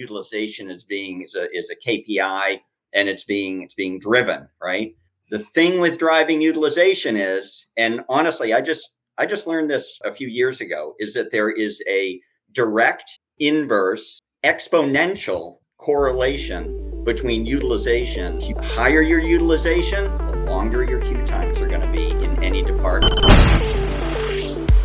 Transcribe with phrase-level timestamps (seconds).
[0.00, 2.60] utilization is being is a, is a KPI
[2.92, 4.96] and it's being it's being driven, right?
[5.30, 10.14] The thing with driving utilization is, and honestly, I just I just learned this a
[10.14, 12.20] few years ago, is that there is a
[12.54, 13.04] direct,
[13.38, 18.40] inverse, exponential correlation between utilization.
[18.76, 23.39] Higher your utilization, the longer your queue times are going to be in any department.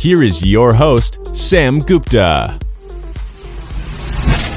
[0.00, 2.58] here is your host, Sam Gupta.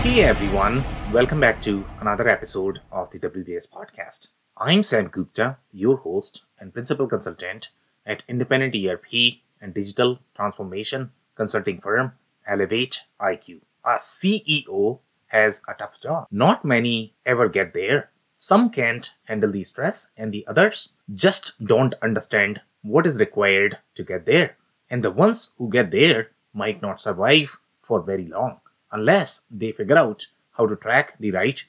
[0.01, 4.27] Hey everyone, welcome back to another episode of the WBS podcast.
[4.55, 7.68] I'm Sam Gupta, your host and principal consultant
[8.05, 12.13] at independent ERP and digital transformation consulting firm
[12.48, 13.59] Elevate IQ.
[13.84, 16.27] A CEO has a tough job.
[16.31, 18.12] Not many ever get there.
[18.37, 24.05] Some can't handle the stress, and the others just don't understand what is required to
[24.05, 24.55] get there.
[24.94, 28.60] And the ones who get there might not survive for very long
[28.91, 31.60] unless they figure out how to track the right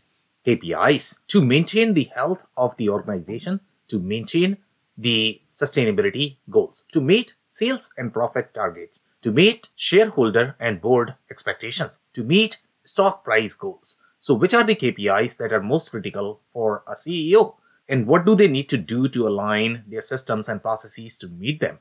[0.46, 4.58] KPIs to maintain the health of the organization, to maintain
[4.98, 11.98] the sustainability goals, to meet sales and profit targets, to meet shareholder and board expectations,
[12.12, 13.96] to meet stock price goals.
[14.20, 17.56] So, which are the KPIs that are most critical for a CEO?
[17.88, 21.60] And what do they need to do to align their systems and processes to meet
[21.60, 21.78] them?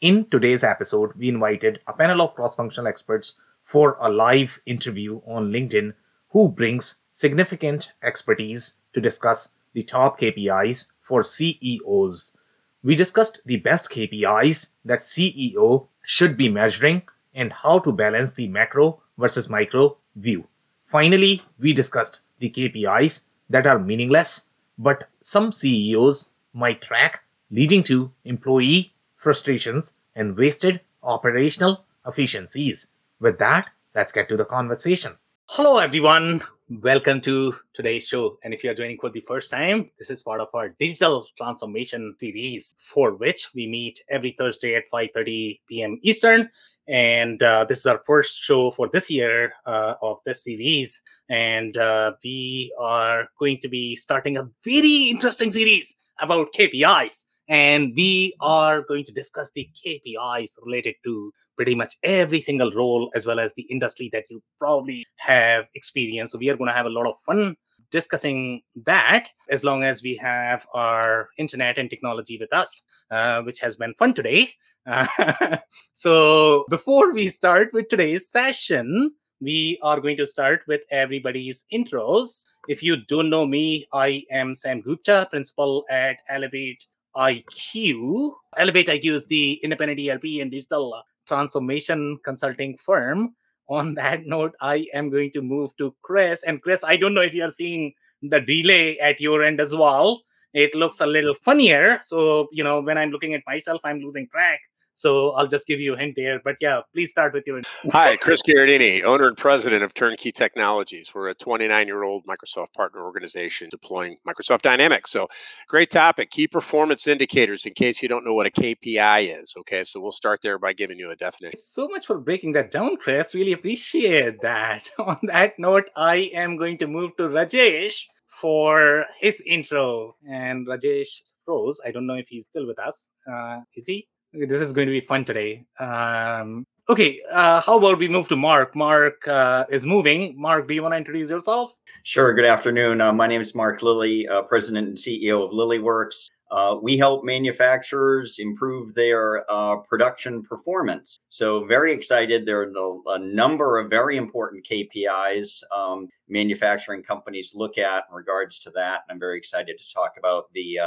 [0.00, 5.20] In today's episode, we invited a panel of cross functional experts for a live interview
[5.24, 5.94] on LinkedIn
[6.30, 12.36] who brings significant expertise to discuss the top KPIs for CEOs.
[12.82, 17.02] We discussed the best KPIs that CEO should be measuring
[17.32, 20.48] and how to balance the macro versus micro view.
[20.90, 24.42] Finally, we discussed the KPIs that are meaningless,
[24.76, 28.93] but some CEOs might track, leading to employee
[29.24, 32.86] frustrations and wasted operational efficiencies.
[33.20, 35.16] With that, let's get to the conversation.
[35.46, 36.42] Hello, everyone.
[36.82, 38.38] Welcome to today's show.
[38.44, 42.14] And if you're joining for the first time, this is part of our digital transformation
[42.20, 45.98] series, for which we meet every Thursday at 5:30 p.m.
[46.02, 46.50] Eastern.
[46.86, 50.94] And uh, this is our first show for this year uh, of this series.
[51.30, 55.86] And uh, we are going to be starting a very interesting series
[56.20, 62.40] about KPIs and we are going to discuss the KPIs related to pretty much every
[62.40, 66.32] single role as well as the industry that you probably have experienced.
[66.32, 67.56] So we are going to have a lot of fun
[67.90, 72.68] discussing that as long as we have our internet and technology with us,
[73.10, 74.50] uh, which has been fun today.
[74.86, 75.06] Uh,
[75.94, 82.28] so before we start with today's session, we are going to start with everybody's intros.
[82.66, 86.82] If you don't know me, I am Sam Gupta, principal at Elevate
[87.16, 88.32] IQ.
[88.56, 93.34] Elevate IQ is the independent ERP and digital transformation consulting firm.
[93.68, 96.40] On that note, I am going to move to Chris.
[96.46, 97.92] And Chris, I don't know if you are seeing
[98.22, 100.22] the delay at your end as well.
[100.52, 102.00] It looks a little funnier.
[102.06, 104.60] So, you know, when I'm looking at myself, I'm losing track
[104.96, 106.40] so I'll just give you a hint there.
[106.42, 107.60] But yeah, please start with your.
[107.90, 111.10] Hi, Chris Gherardini, owner and president of Turnkey Technologies.
[111.14, 115.12] We're a 29 year old Microsoft partner organization deploying Microsoft Dynamics.
[115.12, 115.26] So
[115.68, 116.30] great topic.
[116.30, 119.54] Key performance indicators in case you don't know what a KPI is.
[119.60, 121.58] Okay, so we'll start there by giving you a definition.
[121.72, 123.34] So much for breaking that down, Chris.
[123.34, 124.82] Really appreciate that.
[124.98, 127.94] On that note, I am going to move to Rajesh
[128.40, 130.16] for his intro.
[130.28, 131.08] And Rajesh
[131.44, 131.78] froze.
[131.84, 133.00] I don't know if he's still with us.
[133.30, 134.06] Uh, is he?
[134.34, 135.64] This is going to be fun today.
[135.78, 138.74] Um, okay, uh, how about we move to Mark?
[138.74, 140.34] Mark uh, is moving.
[140.36, 141.70] Mark, do you want to introduce yourself?
[142.02, 142.34] Sure.
[142.34, 143.00] Good afternoon.
[143.00, 146.16] Uh, my name is Mark Lilly, uh, President and CEO of LillyWorks.
[146.50, 151.16] Uh, we help manufacturers improve their uh, production performance.
[151.30, 152.44] So, very excited.
[152.44, 158.58] There are a number of very important KPIs um, manufacturing companies look at in regards
[158.64, 159.02] to that.
[159.08, 160.78] And I'm very excited to talk about the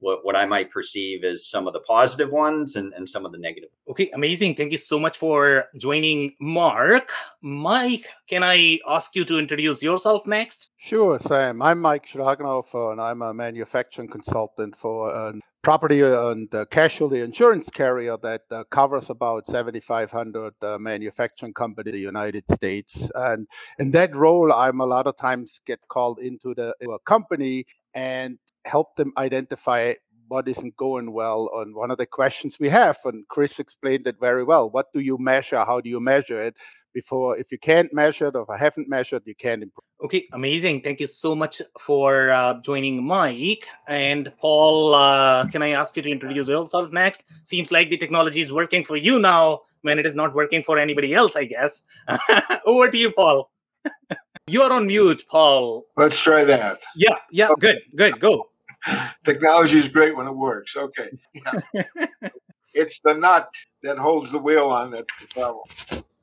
[0.00, 3.32] what, what I might perceive as some of the positive ones and, and some of
[3.32, 3.70] the negative.
[3.90, 4.54] Okay, amazing.
[4.54, 7.08] Thank you so much for joining Mark.
[7.42, 10.68] Mike, can I ask you to introduce yourself next?
[10.88, 11.62] Sure, Sam.
[11.62, 15.32] I'm Mike Schragenhofer, and I'm a manufacturing consultant for a
[15.64, 22.04] property and casualty insurance carrier that uh, covers about 7,500 uh, manufacturing companies in the
[22.04, 22.96] United States.
[23.14, 23.46] And
[23.78, 26.72] in that role, I'm a lot of times get called into the
[27.06, 29.92] company and help them identify
[30.28, 34.16] what isn't going well on one of the questions we have and chris explained it
[34.20, 34.70] very well.
[34.70, 35.64] What do you measure?
[35.64, 36.54] How do you measure it?
[36.94, 39.84] Before if you can't measure it or if i haven't measured you can't improve.
[40.04, 40.82] Okay amazing.
[40.82, 43.64] Thank you so much for uh, joining mike.
[43.88, 47.22] And paul uh, can i ask you to introduce yourself next?
[47.44, 50.78] Seems like the technology is working for you now when it is not working for
[50.78, 51.72] anybody else i guess.
[52.66, 53.50] Over to you paul.
[54.46, 55.86] You're on mute paul.
[55.96, 56.78] Let's try that.
[56.96, 57.60] Yeah yeah okay.
[57.60, 58.48] good good go
[59.24, 60.74] Technology is great when it works.
[60.76, 61.10] Okay.
[61.34, 61.82] Yeah.
[62.74, 63.48] it's the nut
[63.82, 65.64] that holds the wheel on that problem.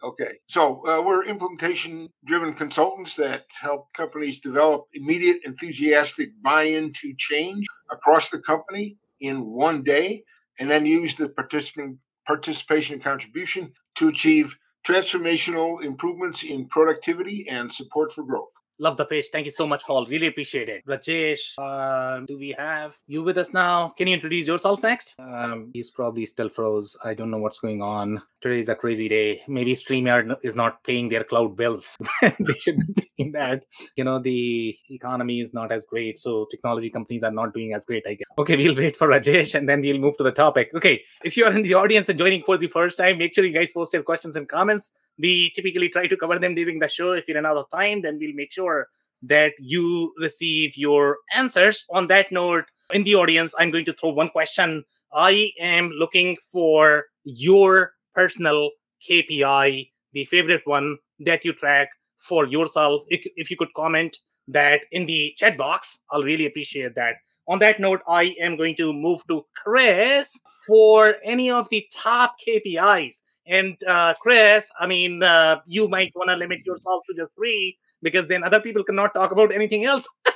[0.04, 0.40] Okay.
[0.50, 7.14] So uh, we're implementation driven consultants that help companies develop immediate, enthusiastic buy in to
[7.18, 10.24] change across the company in one day
[10.60, 11.98] and then use the participant
[12.28, 14.46] participation and contribution to achieve
[14.88, 18.50] transformational improvements in productivity and support for growth.
[18.78, 19.26] Love the pitch.
[19.32, 20.06] Thank you so much, Paul.
[20.06, 20.84] Really appreciate it.
[20.86, 23.94] Rajesh, uh, do we have you with us now?
[23.98, 25.14] Can you introduce yourself next?
[25.18, 26.98] Um, he's probably still froze.
[27.04, 28.22] I don't know what's going on.
[28.42, 29.42] Today is a crazy day.
[29.48, 31.86] Maybe StreamYard is not paying their cloud bills.
[32.22, 33.64] they should be paying that.
[33.96, 37.86] You know, the economy is not as great, so technology companies are not doing as
[37.86, 38.28] great, I guess.
[38.38, 40.70] Okay, we'll wait for Rajesh and then we'll move to the topic.
[40.76, 43.46] Okay, if you are in the audience and joining for the first time, make sure
[43.46, 44.90] you guys post your questions and comments.
[45.18, 47.12] We typically try to cover them during the show.
[47.12, 48.88] If you run out of time, then we'll make sure
[49.24, 51.84] that you receive your answers.
[51.90, 54.84] On that note, in the audience, I'm going to throw one question.
[55.14, 58.72] I am looking for your personal
[59.10, 61.90] KPI, the favorite one that you track
[62.28, 63.04] for yourself.
[63.08, 64.16] If, if you could comment
[64.48, 67.16] that in the chat box, I'll really appreciate that.
[67.48, 70.28] On that note, I am going to move to Chris
[70.68, 73.14] for any of the top KPIs
[73.48, 77.78] and uh, Chris, I mean, uh, you might want to limit yourself to just three
[78.02, 80.04] because then other people cannot talk about anything else.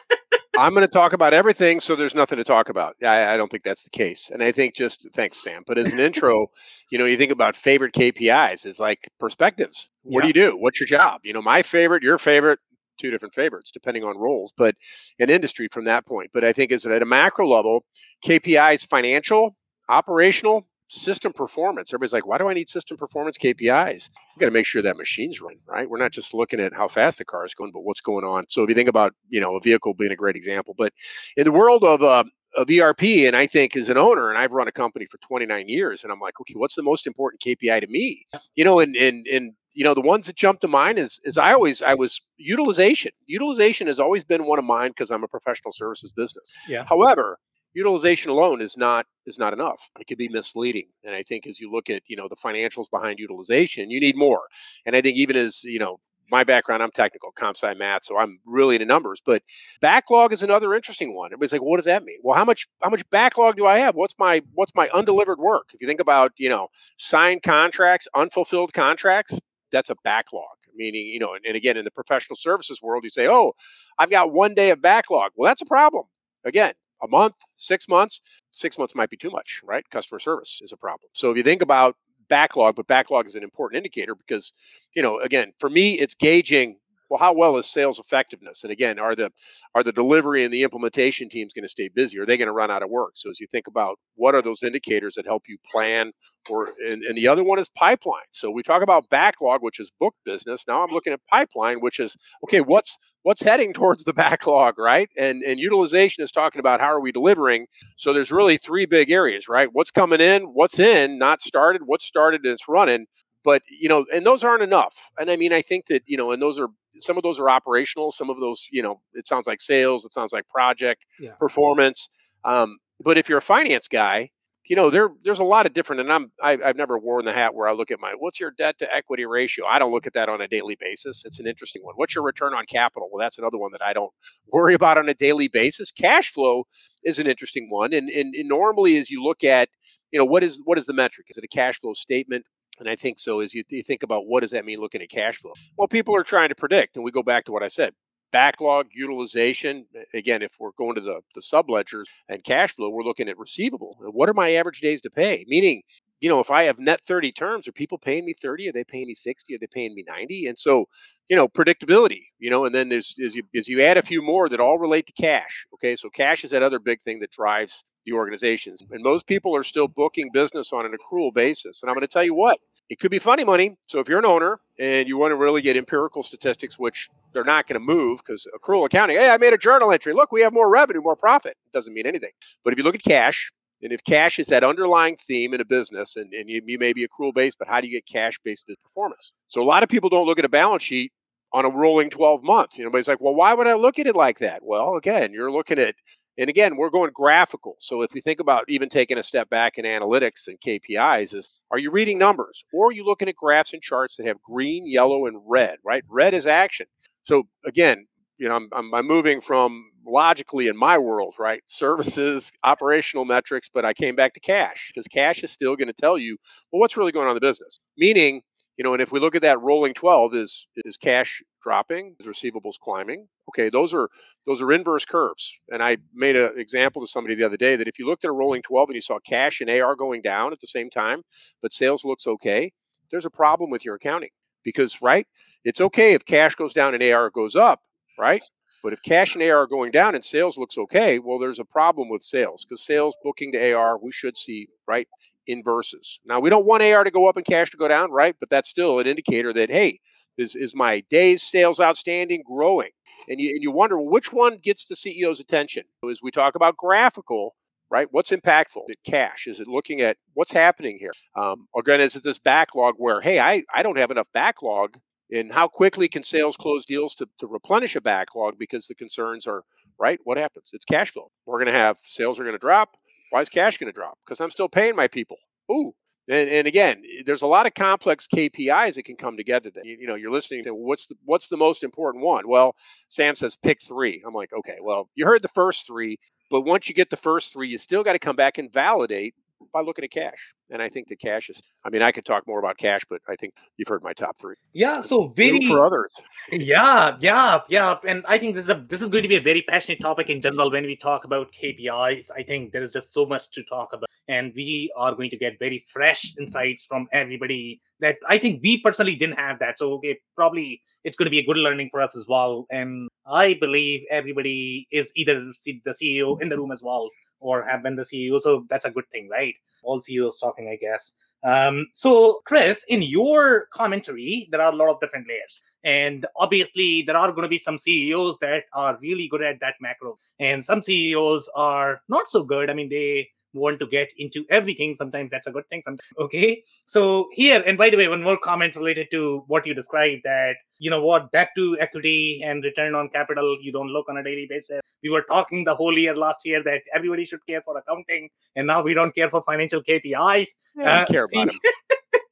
[0.57, 2.95] I'm going to talk about everything, so there's nothing to talk about.
[3.01, 4.29] I, I, don't think that's the case.
[4.33, 5.63] And I think just thanks, Sam.
[5.65, 6.47] But as an intro,
[6.91, 8.65] you know, you think about favorite KPIs.
[8.65, 9.88] It's like perspectives.
[10.03, 10.33] What yeah.
[10.33, 10.57] do you do?
[10.57, 11.21] What's your job?
[11.23, 12.59] You know, my favorite, your favorite,
[13.00, 14.75] two different favorites depending on roles, but
[15.19, 16.31] an industry from that point.
[16.33, 17.85] But I think is at a macro level,
[18.27, 19.56] KPIs financial,
[19.88, 21.91] operational, system performance.
[21.91, 24.09] Everybody's like, why do I need system performance KPIs?
[24.36, 25.89] You got to make sure that machine's running, right?
[25.89, 28.45] We're not just looking at how fast the car is going, but what's going on.
[28.50, 30.91] So if you think about, you know, a vehicle being a great example, but
[31.38, 32.24] in the world of uh,
[32.56, 35.68] of ERP, and I think as an owner, and I've run a company for 29
[35.68, 38.25] years, and I'm like, okay, what's the most important KPI to me?
[38.56, 41.38] You know, and and and you know, the ones that jump to mind is is
[41.38, 43.12] I always I was utilization.
[43.27, 46.51] Utilization has always been one of mine because I'm a professional services business.
[46.68, 46.85] Yeah.
[46.85, 47.38] However,
[47.79, 49.79] utilization alone is not is not enough.
[49.99, 50.87] It could be misleading.
[51.03, 54.17] And I think as you look at, you know, the financials behind utilization, you need
[54.17, 54.43] more.
[54.85, 55.99] And I think even as, you know,
[56.31, 59.21] my background, I'm technical, comp sci math, so I'm really into numbers.
[59.25, 59.41] But
[59.81, 61.27] backlog is another interesting one.
[61.27, 62.19] Everybody's like, what does that mean?
[62.23, 63.95] Well, how much how much backlog do I have?
[63.95, 65.67] What's my what's my undelivered work?
[65.73, 66.67] If you think about, you know,
[66.97, 69.39] signed contracts, unfulfilled contracts,
[69.71, 70.57] that's a backlog.
[70.75, 73.53] Meaning, you know, and again, in the professional services world, you say, oh,
[73.97, 75.31] I've got one day of backlog.
[75.35, 76.05] Well, that's a problem.
[76.45, 76.73] Again,
[77.03, 78.19] a month, six months,
[78.51, 79.83] six months might be too much, right?
[79.91, 81.09] Customer service is a problem.
[81.13, 81.95] So if you think about
[82.29, 84.51] backlog, but backlog is an important indicator because,
[84.95, 86.77] you know, again, for me, it's gauging
[87.09, 88.61] well, how well is sales effectiveness?
[88.63, 89.31] And again, are the
[89.73, 92.19] are the delivery and the implementation teams going to stay busy?
[92.19, 93.11] Are they going to run out of work?
[93.16, 96.11] So as you think about what are those indicators that help you plan,
[96.49, 98.30] or and, and the other one is pipeline.
[98.31, 100.63] So we talk about backlog, which is book business.
[100.68, 102.61] Now I'm looking at pipeline, which is okay.
[102.61, 105.09] What's what's heading towards the backlog, right?
[105.18, 107.68] And and utilization is talking about how are we delivering.
[107.97, 109.69] So there's really three big areas, right?
[109.71, 113.06] What's coming in, what's in, not started, what's started and it's running.
[113.44, 114.94] But you know, and those aren't enough.
[115.18, 117.49] And I mean, I think that you know, and those are some of those are
[117.49, 118.11] operational.
[118.11, 120.06] Some of those, you know, it sounds like sales.
[120.06, 121.33] It sounds like project yeah.
[121.40, 122.09] performance.
[122.44, 124.31] Um, but if you're a finance guy,
[124.69, 125.99] you know, there there's a lot of different.
[126.02, 128.52] And I'm I, I've never worn the hat where I look at my what's your
[128.56, 129.66] debt to equity ratio.
[129.66, 131.23] I don't look at that on a daily basis.
[131.26, 131.95] It's an interesting one.
[131.95, 133.09] What's your return on capital?
[133.11, 134.11] Well, that's another one that I don't
[134.54, 135.92] worry about on a daily basis.
[135.99, 136.66] Cash flow
[137.04, 137.94] is an interesting one.
[137.94, 139.69] And and, and normally, as you look at
[140.11, 141.26] you know what is what is the metric?
[141.30, 142.45] Is it a cash flow statement?
[142.80, 145.09] And I think so as you, you think about what does that mean looking at
[145.09, 145.52] cash flow.
[145.78, 147.92] Well, people are trying to predict, and we go back to what I said.
[148.31, 149.86] Backlog utilization.
[150.14, 153.98] Again, if we're going to the, the subledgers and cash flow, we're looking at receivable.
[154.00, 155.45] What are my average days to pay?
[155.48, 155.81] Meaning,
[156.19, 158.69] you know, if I have net 30 terms, are people paying me 30?
[158.69, 159.56] Are they paying me 60?
[159.56, 160.48] Are they paying me 90?
[160.48, 160.86] And so,
[161.30, 164.21] you know, predictability, you know, and then there's, as you, as you add a few
[164.21, 165.66] more that all relate to cash.
[165.76, 165.95] Okay.
[165.95, 168.83] So cash is that other big thing that drives the organizations.
[168.92, 171.80] And most people are still booking business on an accrual basis.
[171.81, 173.77] And I'm going to tell you what, it could be funny money.
[173.85, 177.43] So if you're an owner and you want to really get empirical statistics, which they're
[177.43, 180.13] not going to move because accrual accounting, hey, I made a journal entry.
[180.13, 181.51] Look, we have more revenue, more profit.
[181.51, 182.31] It doesn't mean anything.
[182.63, 185.65] But if you look at cash, and if cash is that underlying theme in a
[185.65, 188.33] business, and, and you, you may be accrual based, but how do you get cash
[188.43, 189.31] based performance?
[189.47, 191.11] So a lot of people don't look at a balance sheet
[191.53, 192.71] on a rolling 12 month.
[192.73, 194.61] You know, everybody's like, well, why would I look at it like that?
[194.63, 195.95] Well, again, you're looking at
[196.39, 197.75] and again, we're going graphical.
[197.81, 201.59] So if we think about even taking a step back in analytics and KPIs, is
[201.69, 204.87] are you reading numbers or are you looking at graphs and charts that have green,
[204.87, 205.79] yellow, and red?
[205.83, 206.85] Right, red is action.
[207.23, 211.61] So again, you know, I'm, I'm, I'm moving from logically in my world, right?
[211.67, 215.93] Services, operational metrics, but I came back to cash because cash is still going to
[215.93, 216.37] tell you,
[216.71, 217.79] well, what's really going on in the business?
[217.97, 218.43] Meaning,
[218.80, 222.16] you know, and if we look at that rolling 12, is is cash dropping?
[222.18, 223.28] Is receivables climbing?
[223.50, 224.07] Okay, those are
[224.48, 225.45] those are inverse curves.
[225.68, 228.30] And I made an example to somebody the other day that if you looked at
[228.30, 231.24] a rolling 12 and you saw cash and AR going down at the same time,
[231.62, 232.71] but sales looks okay,
[233.12, 234.30] there's a problem with your accounting
[234.64, 235.28] because right,
[235.66, 237.81] it's okay if cash goes down and AR goes up,
[238.18, 238.44] right?
[238.81, 241.66] But if cash and AR are going down and sales looks okay, well, there's a
[241.66, 245.09] problem with sales because sales booking to AR, we should see right
[245.49, 246.19] inverses.
[246.25, 248.35] Now, we don't want AR to go up and cash to go down, right?
[248.39, 249.99] But that's still an indicator that, hey,
[250.37, 252.91] is, is my days sales outstanding growing?
[253.27, 255.83] And you, and you wonder, which one gets the CEO's attention?
[256.09, 257.56] As we talk about graphical,
[257.91, 258.07] right?
[258.11, 258.85] What's impactful?
[258.87, 259.45] Is it cash?
[259.47, 261.11] Is it looking at what's happening here?
[261.35, 264.91] Um, again, is it this backlog where, hey, I, I don't have enough backlog
[265.31, 269.45] and how quickly can sales close deals to, to replenish a backlog because the concerns
[269.47, 269.63] are
[269.99, 272.89] right what happens it's cash flow we're going to have sales are going to drop
[273.30, 274.18] why is cash going to drop?
[274.26, 275.38] Because I'm still paying my people.
[275.71, 275.94] Ooh.
[276.28, 279.71] And, and, again, there's a lot of complex KPIs that can come together.
[279.74, 282.48] That you, you know, you're listening to what's the what's the most important one?
[282.48, 282.76] Well,
[283.09, 284.21] Sam says pick three.
[284.26, 286.19] I'm like, okay, well, you heard the first three,
[286.52, 289.33] but once you get the first three, you still got to come back and validate
[289.73, 290.37] by looking at cash.
[290.69, 293.21] And I think that cash is, I mean, I could talk more about cash, but
[293.28, 294.56] I think you've heard my top three.
[294.73, 295.01] Yeah.
[295.04, 296.11] So very for others.
[296.51, 297.18] Yeah.
[297.19, 297.59] Yeah.
[297.69, 297.95] Yeah.
[298.07, 300.30] And I think this is a, this is going to be a very passionate topic
[300.30, 302.25] in general when we talk about KPIs.
[302.35, 305.37] I think there is just so much to talk about and we are going to
[305.37, 309.78] get very fresh insights from everybody that I think we personally didn't have that.
[309.78, 312.68] So it probably, it's going to be a good learning for us as well.
[312.69, 317.83] And I believe everybody is either the CEO in the room as well or have
[317.83, 318.39] been the CEO.
[318.39, 319.55] So that's a good thing, right?
[319.83, 321.13] All CEOs talking, I guess.
[321.43, 325.61] Um, so, Chris, in your commentary, there are a lot of different layers.
[325.83, 329.75] And obviously, there are going to be some CEOs that are really good at that
[329.79, 332.69] macro, and some CEOs are not so good.
[332.69, 334.95] I mean, they want to get into everything.
[334.97, 335.81] Sometimes that's a good thing.
[335.85, 336.63] Sometimes, okay.
[336.87, 340.56] So here, and by the way, one more comment related to what you described that,
[340.77, 344.23] you know what, back to equity and return on capital, you don't look on a
[344.23, 344.79] daily basis.
[345.03, 348.68] We were talking the whole year last year that everybody should care for accounting, and
[348.68, 350.47] now we don't care for financial KPIs.
[350.75, 351.59] Yeah, uh, care about them.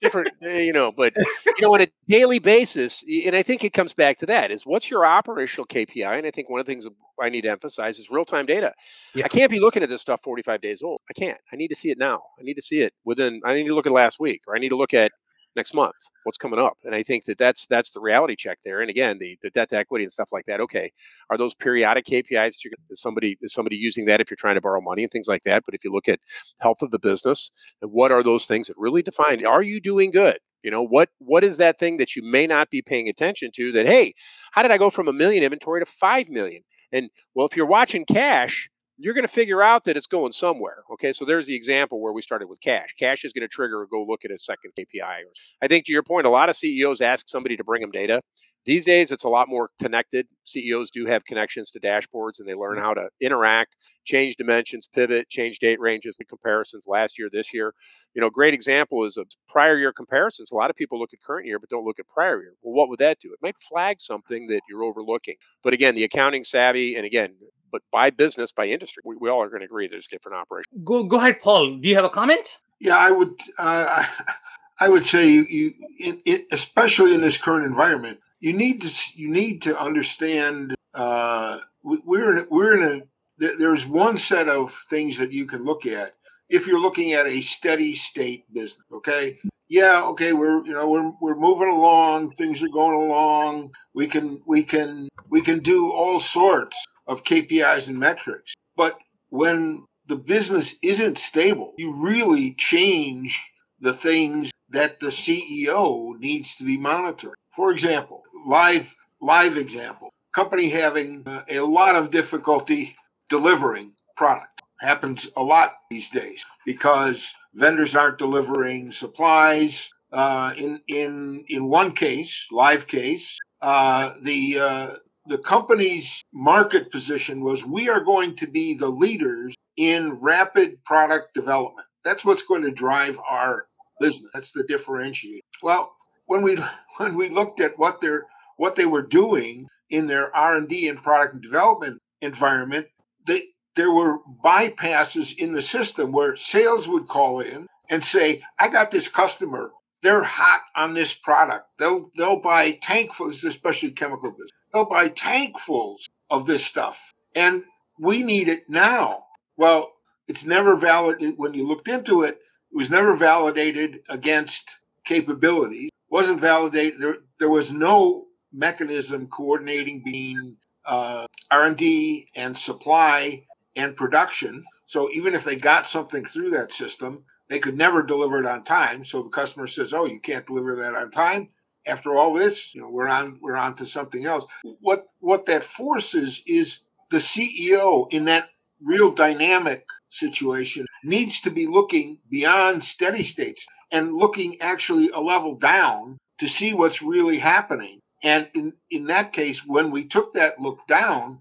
[0.02, 3.74] Different, eh, you know, but you know, on a daily basis, and I think it
[3.74, 6.18] comes back to that is what's your operational KPI?
[6.18, 6.86] And I think one of the things
[7.22, 8.74] I need to emphasize is real time data.
[9.16, 9.26] Yeah.
[9.26, 11.02] I can't be looking at this stuff 45 days old.
[11.10, 11.38] I can't.
[11.52, 12.22] I need to see it now.
[12.40, 13.42] I need to see it within.
[13.46, 15.12] I need to look at last week, or I need to look at
[15.58, 16.78] next month what's coming up.
[16.84, 18.82] And i think that that's that's the reality check there.
[18.82, 20.62] And again the, the debt to equity and stuff like that.
[20.62, 20.92] Okay
[21.30, 22.52] are those periodic kpis
[22.90, 25.44] is somebody is somebody using that if you're trying to borrow money and things like
[25.44, 25.64] that?
[25.66, 26.20] But if you look at
[26.60, 30.38] health of the business what are those things that really define are you doing good?
[30.64, 33.72] You know what what is that thing that you may not be paying attention to
[33.74, 34.14] that hey
[34.52, 36.64] how did i go from a million inventory to five million?
[36.92, 40.84] And well if you're watching cash you're going to figure out that it's going somewhere.
[40.94, 42.90] Okay, so there's the example where we started with cash.
[43.00, 45.20] Cash is going to trigger or go look at a second KPI.
[45.62, 48.22] I think to your point, a lot of CEOs ask somebody to bring them data.
[48.68, 50.28] These days, it's a lot more connected.
[50.46, 52.84] CEOs do have connections to dashboards and they learn mm-hmm.
[52.84, 53.74] how to interact,
[54.06, 57.74] change dimensions, pivot, change date ranges and comparisons last year, this year.
[58.14, 60.52] You know, great example is of prior year comparisons.
[60.52, 62.56] A lot of people look at current year but don't look at prior year.
[62.62, 63.32] Well, what would that do?
[63.32, 65.36] It might flag something that you're overlooking.
[65.64, 67.36] But again, the accounting savvy, and again,
[67.72, 70.82] but by business, by industry, we, we all are going to agree there's different operations.
[70.86, 71.80] Go, go ahead, Paul.
[71.82, 72.48] Do you have a comment?
[72.80, 73.36] Yeah, I would.
[73.58, 74.04] Uh,
[74.80, 78.90] I would say you, you it, it, especially in this current environment, you need to
[79.16, 80.76] you need to understand.
[80.94, 83.06] Uh, we're in, we're in a
[83.40, 86.14] there's one set of things that you can look at
[86.50, 88.78] if you're looking at a steady state business.
[88.94, 93.72] Okay, yeah, okay, we're you know we're we're moving along, things are going along.
[93.94, 96.76] We can we can we can do all sorts
[97.08, 98.54] of KPIs and metrics.
[98.76, 98.98] But
[99.30, 103.38] when the business isn't stable, you really change
[103.82, 107.36] the things that the CEO needs to be monitoring.
[107.56, 108.86] For example, live
[109.22, 112.96] live example, company having uh, a lot of difficulty
[113.30, 117.24] delivering product happens a lot these days because
[117.54, 119.90] vendors aren't delivering supplies.
[120.12, 124.90] Uh, in in in one case, live case, uh, the uh,
[125.28, 131.34] the company's market position was we are going to be the leaders in rapid product
[131.34, 131.88] development.
[132.04, 133.68] That's what's going to drive our
[134.00, 134.30] business.
[134.34, 135.40] That's the differentiator.
[135.62, 135.94] Well,
[136.26, 136.58] when we
[136.98, 138.24] when we looked at what they're
[138.58, 142.88] what they were doing in their R&D and product development environment,
[143.26, 143.44] they
[143.76, 148.92] there were bypasses in the system where sales would call in and say, "I got
[148.92, 149.72] this customer.
[150.04, 151.68] They're hot on this product.
[151.80, 154.52] They'll they'll buy tankfuls, especially chemical business.
[154.78, 155.98] They'll buy tankfuls
[156.30, 156.96] of this stuff,
[157.36, 157.64] and
[158.00, 159.24] we need it now."
[159.58, 159.92] Well,
[160.28, 162.40] it's never valid when you looked into it.
[162.72, 164.62] It was never validated against
[165.06, 165.90] capabilities.
[166.10, 167.00] wasn't validated.
[167.02, 173.44] There, there was no mechanism coordinating between uh, R&D and supply
[173.76, 174.64] and production.
[174.88, 178.64] So even if they got something through that system, they could never deliver it on
[178.64, 179.06] time.
[179.06, 181.50] So the customer says, "Oh, you can't deliver that on time."
[181.88, 184.46] After all this, you know, we're on we're on to something else.
[184.82, 186.80] What what that forces is
[187.12, 188.50] the CEO in that
[188.84, 195.58] real dynamic situation needs to be looking beyond steady states and looking actually a level
[195.58, 198.00] down to see what's really happening.
[198.24, 201.40] And in, in that case, when we took that look down,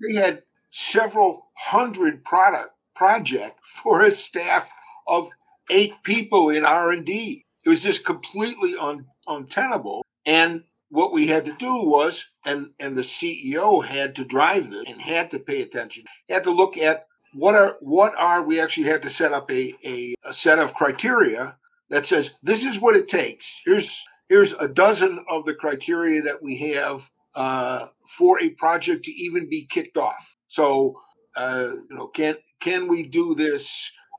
[0.00, 4.64] they had several hundred product project for a staff
[5.06, 5.24] of
[5.70, 7.44] eight people in R&D.
[7.64, 10.06] It was just completely un, untenable.
[10.26, 14.84] And what we had to do was, and, and the CEO had to drive this
[14.86, 18.88] and had to pay attention, had to look at what are what are we actually
[18.88, 21.56] had to set up a, a, a set of criteria
[21.90, 23.44] that says this is what it takes.
[23.64, 23.92] Here's
[24.28, 27.00] here's a dozen of the criteria that we have
[27.34, 27.88] uh,
[28.18, 30.22] for a project to even be kicked off.
[30.48, 31.00] So,
[31.36, 33.68] uh, you know, can can we do this?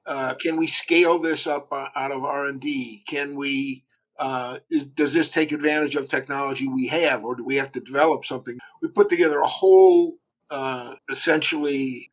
[0.05, 3.03] Uh, can we scale this up uh, out of R and D?
[3.09, 3.83] Can we?
[4.19, 7.79] Uh, is, does this take advantage of technology we have, or do we have to
[7.81, 8.57] develop something?
[8.81, 10.15] We put together a whole,
[10.49, 12.11] uh, essentially,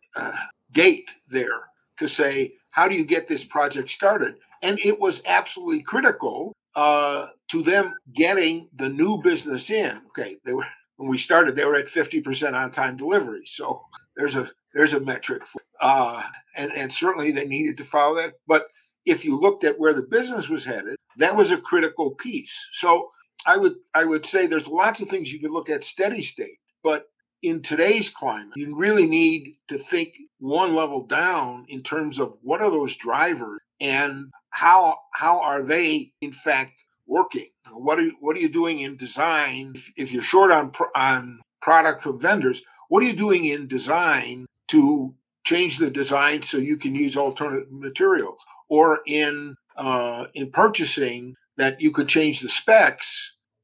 [0.73, 1.69] gate there
[1.99, 4.35] to say, how do you get this project started?
[4.63, 10.01] And it was absolutely critical uh, to them getting the new business in.
[10.09, 10.65] Okay, they were
[10.97, 13.43] when we started, they were at 50% on time delivery.
[13.47, 13.83] So
[14.17, 16.23] there's a there's a metric, for, uh,
[16.57, 18.35] and and certainly they needed to follow that.
[18.47, 18.63] But
[19.05, 22.53] if you looked at where the business was headed, that was a critical piece.
[22.81, 23.11] So
[23.47, 26.59] I would I would say there's lots of things you could look at steady state,
[26.83, 27.07] but
[27.43, 32.61] in today's climate, you really need to think one level down in terms of what
[32.63, 36.73] are those drivers and how how are they in fact
[37.07, 37.51] working?
[37.73, 39.75] What are you, what are you doing in design?
[39.97, 45.15] If you're short on on product from vendors, what are you doing in design to
[45.45, 51.81] change the design so you can use alternative materials, or in uh, in purchasing that
[51.81, 53.07] you could change the specs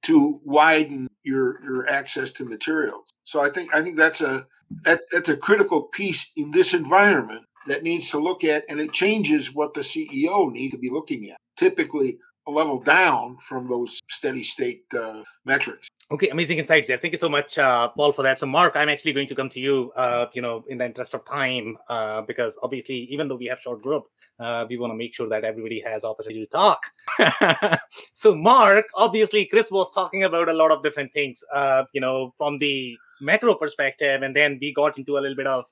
[0.07, 3.05] to widen your your access to materials.
[3.25, 4.47] So I think I think that's a
[4.85, 8.93] that, that's a critical piece in this environment that needs to look at, and it
[8.93, 11.37] changes what the CEO needs to be looking at.
[11.59, 15.87] Typically, a level down from those steady state uh, metrics.
[16.11, 16.97] Okay, amazing insights there.
[16.97, 18.39] Thank you so much, uh, Paul, for that.
[18.39, 21.13] So, Mark, I'm actually going to come to you, uh, you know, in the interest
[21.13, 24.05] of time, uh, because obviously, even though we have short group,
[24.41, 26.81] uh, we want to make sure that everybody has opportunity to talk.
[28.15, 32.33] so, Mark, obviously, Chris was talking about a lot of different things, uh, you know,
[32.39, 35.67] from the macro perspective, and then we got into a little bit of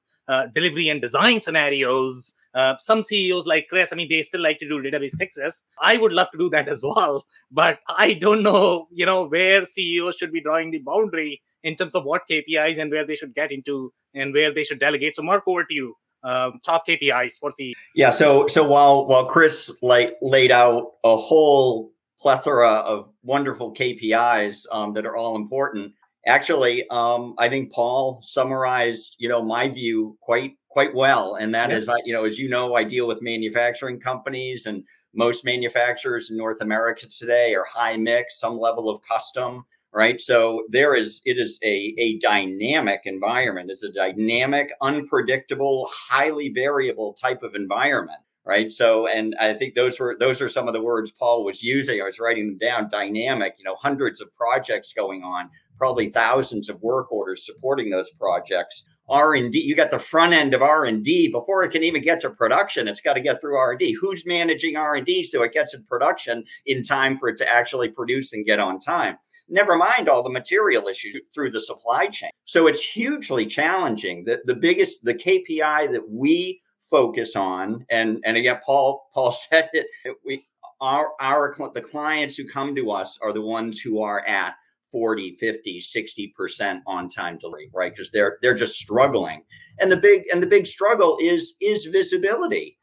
[0.55, 2.33] delivery and design scenarios.
[2.55, 5.55] Uh, some CEOs like Chris, I mean, they still like to do database fixes.
[5.81, 9.67] I would love to do that as well, but I don't know, you know, where
[9.75, 13.35] CEOs should be drawing the boundary in terms of what KPIs and where they should
[13.35, 15.17] get into and where they should delegate.
[15.17, 15.95] So, Mark, over to you.
[16.23, 17.75] Um, top KPIs for CEOs.
[17.95, 18.11] Yeah.
[18.11, 24.95] So, so while while Chris like laid out a whole plethora of wonderful KPIs um,
[24.95, 25.93] that are all important,
[26.27, 31.73] actually, um, I think Paul summarized, you know, my view quite quite well, and that
[31.73, 34.85] is, you know, as you know, I deal with manufacturing companies, and
[35.15, 40.21] most manufacturers in North America today are high mix, some level of custom, right?
[40.21, 43.71] So there is, it is a a dynamic environment.
[43.71, 48.71] It's a dynamic, unpredictable, highly variable type of environment, right?
[48.71, 52.01] So, and I think those were those are some of the words Paul was using.
[52.01, 52.91] I was writing them down.
[52.91, 58.11] Dynamic, you know, hundreds of projects going on, probably thousands of work orders supporting those
[58.19, 58.85] projects.
[59.09, 62.89] R&D, you got the front end of R&D before it can even get to production.
[62.89, 63.97] It's got to get through R&D.
[64.01, 68.33] Who's managing R&D so it gets in production in time for it to actually produce
[68.33, 69.17] and get on time?
[69.49, 72.31] Never mind all the material issues through the supply chain.
[72.47, 74.25] So it's hugely challenging.
[74.25, 76.61] The the biggest the KPI that we
[76.91, 79.87] focus on and and again paul paul said it
[80.25, 80.45] we
[80.81, 84.55] our our the clients who come to us are the ones who are at
[84.97, 87.93] 40 50 60% on time delivery right?
[87.95, 89.43] Because they're they're just struggling.
[89.79, 92.79] And the big and the big struggle is is visibility.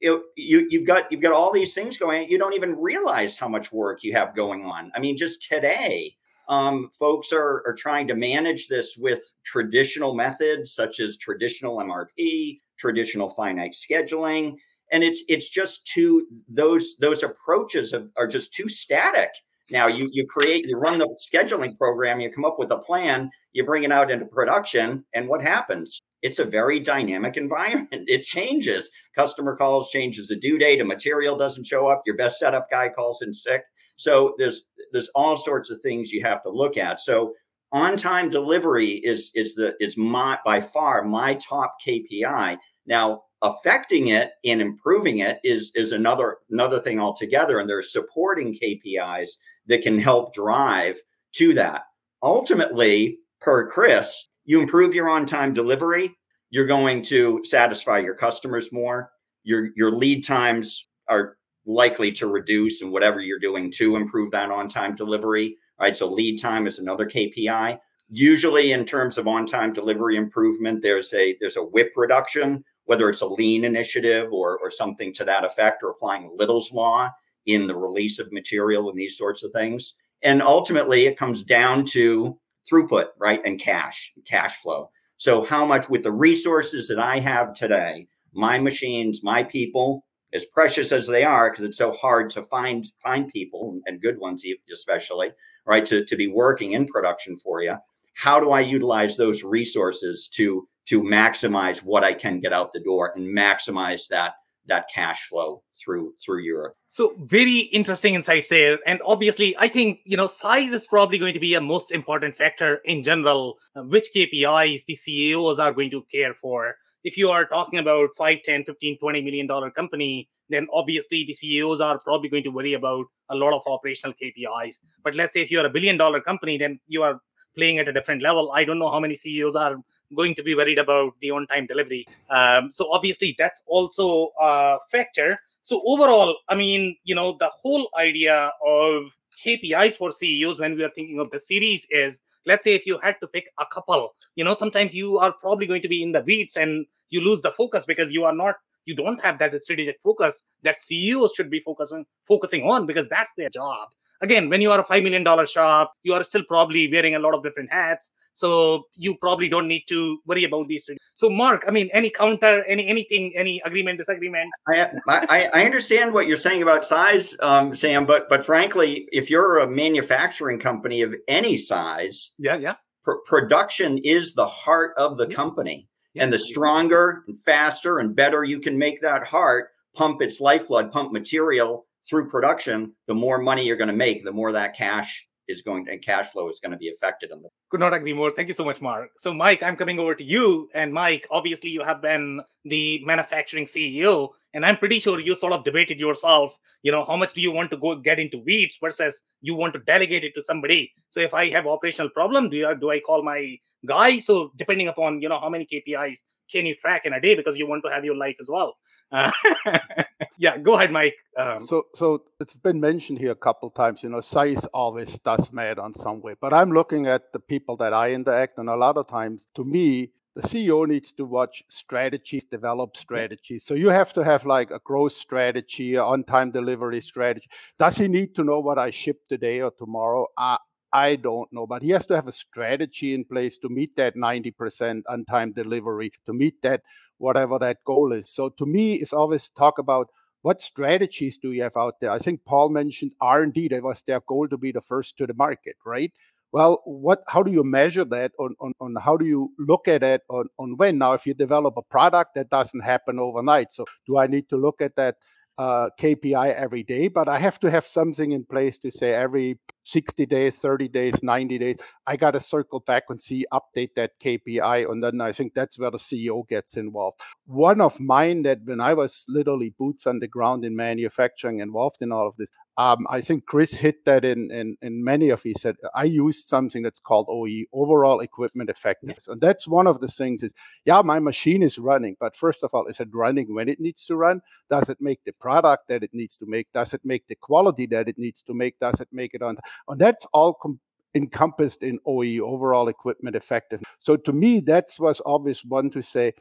[0.00, 3.48] You, you you've got you've got all these things going you don't even realize how
[3.48, 4.92] much work you have going on.
[4.94, 6.14] I mean just today
[6.48, 12.60] um, folks are, are trying to manage this with traditional methods such as traditional mrp
[12.78, 14.56] traditional finite scheduling
[14.92, 19.30] and it's it's just too those those approaches are just too static
[19.70, 23.30] now you you create you run the scheduling program you come up with a plan
[23.54, 26.00] you bring it out into production and what happens?
[26.22, 28.04] It's a very dynamic environment.
[28.08, 28.90] It changes.
[29.16, 32.90] Customer calls changes the due date a material doesn't show up your best setup guy
[32.90, 33.62] calls in sick.
[33.96, 37.00] So there's there's all sorts of things you have to look at.
[37.00, 37.32] So
[37.72, 42.58] on time delivery is is the is my by far my top KPI.
[42.86, 48.58] Now affecting it and improving it is is another another thing altogether, and there's supporting
[48.60, 49.28] KPIs
[49.68, 50.96] that can help drive
[51.36, 51.82] to that.
[52.22, 54.06] Ultimately, per Chris,
[54.44, 56.14] you improve your on time delivery,
[56.50, 59.10] you're going to satisfy your customers more.
[59.42, 64.50] Your your lead times are likely to reduce and whatever you're doing to improve that
[64.50, 65.96] on time delivery right?
[65.96, 67.78] So lead time is another KPI.
[68.10, 73.22] Usually, in terms of on-time delivery improvement, there's a there's a WIP reduction, whether it's
[73.22, 77.10] a lean initiative or or something to that effect, or applying Little's law
[77.46, 79.94] in the release of material and these sorts of things.
[80.22, 82.38] And ultimately, it comes down to
[82.70, 83.94] throughput, right, and cash,
[84.28, 84.90] cash flow.
[85.18, 90.44] So how much with the resources that I have today, my machines, my people, as
[90.52, 94.42] precious as they are, because it's so hard to find find people and good ones
[94.72, 95.30] especially
[95.66, 97.74] right, to, to be working in production for you.
[98.16, 102.80] How do I utilize those resources to to maximize what I can get out the
[102.80, 104.34] door and maximize that
[104.66, 106.74] that cash flow through through Europe.
[106.88, 108.78] So very interesting insights there.
[108.86, 112.36] And obviously, I think you know size is probably going to be a most important
[112.36, 113.56] factor in general.
[113.76, 116.76] Uh, which KPIs the CEOs are going to care for.
[117.02, 121.34] If you are talking about 5, 10, 15, 20 million dollar company, then obviously the
[121.34, 124.76] CEOs are probably going to worry about a lot of operational KPIs.
[125.02, 127.20] But let's say if you're a billion dollar company, then you are
[127.56, 128.52] playing at a different level.
[128.52, 129.76] I don't know how many CEOs are
[130.16, 132.06] going to be worried about the on time delivery.
[132.30, 135.38] Um, so obviously that's also a factor.
[135.64, 139.04] So overall, I mean, you know, the whole idea of
[139.44, 142.98] KPIs for CEOs when we are thinking of the series is let's say if you
[143.02, 146.12] had to pick a couple, you know, sometimes you are probably going to be in
[146.12, 149.52] the weeds and you lose the focus because you are not you don't have that
[149.62, 153.88] strategic focus that CEOs should be focusing focusing on because that's their job.
[154.20, 157.18] Again, when you are a five million dollar shop, you are still probably wearing a
[157.18, 158.10] lot of different hats.
[158.34, 160.98] So you probably don't need to worry about these things.
[161.14, 164.50] So Mark, I mean, any counter, any anything, any agreement, disagreement?
[164.68, 169.30] I I, I understand what you're saying about size, um, Sam, but but frankly, if
[169.30, 175.16] you're a manufacturing company of any size, yeah, yeah, pr- production is the heart of
[175.16, 175.88] the company.
[176.16, 180.92] And the stronger and faster and better you can make that heart pump its lifeblood,
[180.92, 185.08] pump material through production, the more money you're going to make, the more that cash
[185.48, 187.30] is going to, and cash flow is going to be affected.
[187.30, 188.30] In the- Could not agree more.
[188.30, 189.10] Thank you so much, Mark.
[189.18, 190.68] So, Mike, I'm coming over to you.
[190.74, 195.52] And Mike, obviously, you have been the manufacturing CEO, and I'm pretty sure you sort
[195.52, 196.52] of debated yourself.
[196.82, 199.72] You know, how much do you want to go get into weeds versus you want
[199.74, 200.92] to delegate it to somebody?
[201.10, 204.20] So, if I have operational problem, do you, do I call my guy.
[204.20, 206.16] So depending upon you know how many KPIs
[206.50, 208.76] can you track in a day because you want to have your life as well.
[209.12, 209.30] Uh,
[210.38, 211.14] yeah, go ahead, Mike.
[211.38, 214.00] Um, so, so it's been mentioned here a couple times.
[214.02, 216.34] You know, size always does matter on some way.
[216.40, 219.64] But I'm looking at the people that I interact, and a lot of times, to
[219.64, 223.64] me, the CEO needs to watch strategies, develop strategies.
[223.66, 227.46] So you have to have like a growth strategy, on-time delivery strategy.
[227.78, 230.26] Does he need to know what I ship today or tomorrow?
[230.36, 230.58] Uh,
[230.92, 234.14] I don't know, but he has to have a strategy in place to meet that
[234.16, 236.82] 90% on time delivery, to meet that
[237.18, 238.24] whatever that goal is.
[238.34, 240.08] So to me, it's always talk about
[240.42, 242.10] what strategies do you have out there.
[242.10, 243.68] I think Paul mentioned R&D.
[243.68, 246.12] That was their goal to be the first to the market, right?
[246.54, 247.24] well, what?
[247.26, 248.30] How do you measure that?
[248.38, 250.20] On, on, on how do you look at it?
[250.28, 250.98] On, on when?
[250.98, 253.72] Now, if you develop a product, that doesn't happen overnight.
[253.72, 255.16] So, do I need to look at that
[255.58, 259.58] uh, KPI every day, but I have to have something in place to say every
[259.86, 264.12] 60 days, 30 days, 90 days, I got to circle back and see, update that
[264.24, 264.90] KPI.
[264.90, 267.20] And then I think that's where the CEO gets involved.
[267.46, 271.98] One of mine that when I was literally boots on the ground in manufacturing involved
[272.00, 275.40] in all of this, um, I think Chris hit that in, in, in many of
[275.44, 279.24] his said I used something that's called OEE, overall equipment effectiveness.
[279.28, 280.50] And that's one of the things is,
[280.84, 284.04] yeah, my machine is running, but first of all, is it running when it needs
[284.06, 284.40] to run?
[284.70, 286.66] Does it make the product that it needs to make?
[286.72, 288.78] Does it make the quality that it needs to make?
[288.80, 289.56] Does it make it on?
[289.88, 290.80] And that's all com-
[291.14, 293.88] encompassed in OEE, overall equipment effectiveness.
[294.00, 296.32] So to me, that was always one to say,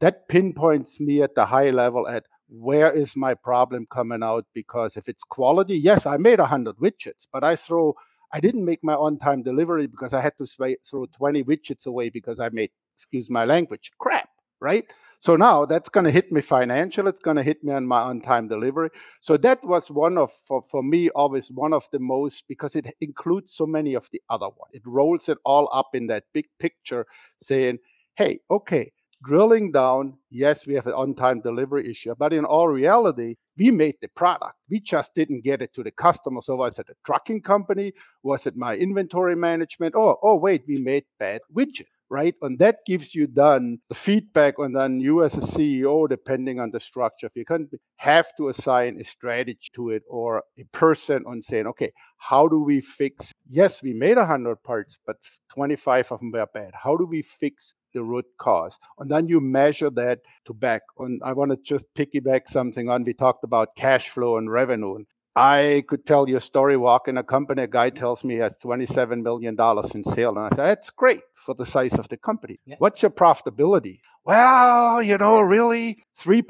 [0.00, 4.46] that pinpoints me at the high level at where is my problem coming out?
[4.54, 7.94] Because if it's quality, yes, I made 100 widgets, but I throw,
[8.32, 10.46] I didn't make my on time delivery because I had to
[10.90, 14.28] throw 20 widgets away because I made, excuse my language, crap,
[14.60, 14.84] right?
[15.20, 17.08] So now that's going to hit me financial.
[17.08, 18.90] It's going to hit me on my on time delivery.
[19.20, 22.86] So that was one of, for, for me, always one of the most, because it
[23.00, 24.72] includes so many of the other ones.
[24.72, 27.04] It rolls it all up in that big picture
[27.42, 27.78] saying,
[28.16, 28.92] hey, okay,
[29.24, 33.70] drilling down, yes, we have an on time delivery issue, but in all reality, we
[33.70, 34.54] made the product.
[34.70, 36.40] We just didn't get it to the customer.
[36.42, 37.92] So was it a trucking company?
[38.22, 39.94] Was it my inventory management?
[39.96, 42.34] Oh, oh, wait, we made bad widget right?
[42.42, 46.70] And that gives you then the feedback, and then you as a CEO, depending on
[46.70, 51.24] the structure, if you can have to assign a strategy to it or a person
[51.26, 53.32] on saying, okay, how do we fix?
[53.46, 55.16] Yes, we made 100 parts, but
[55.54, 56.70] 25 of them were bad.
[56.74, 58.74] How do we fix the root cause?
[58.98, 60.82] And then you measure that to back.
[60.98, 63.04] And I want to just piggyback something on.
[63.04, 64.96] We talked about cash flow and revenue.
[64.96, 68.34] And I could tell you a story walk in a company, a guy tells me
[68.34, 70.36] he has $27 million in sales.
[70.36, 72.60] And I said, that's great for the size of the company.
[72.66, 72.74] Yeah.
[72.78, 74.00] What's your profitability?
[74.26, 76.42] Well, you know, really 3%.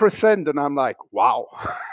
[0.49, 1.47] And I'm like, wow.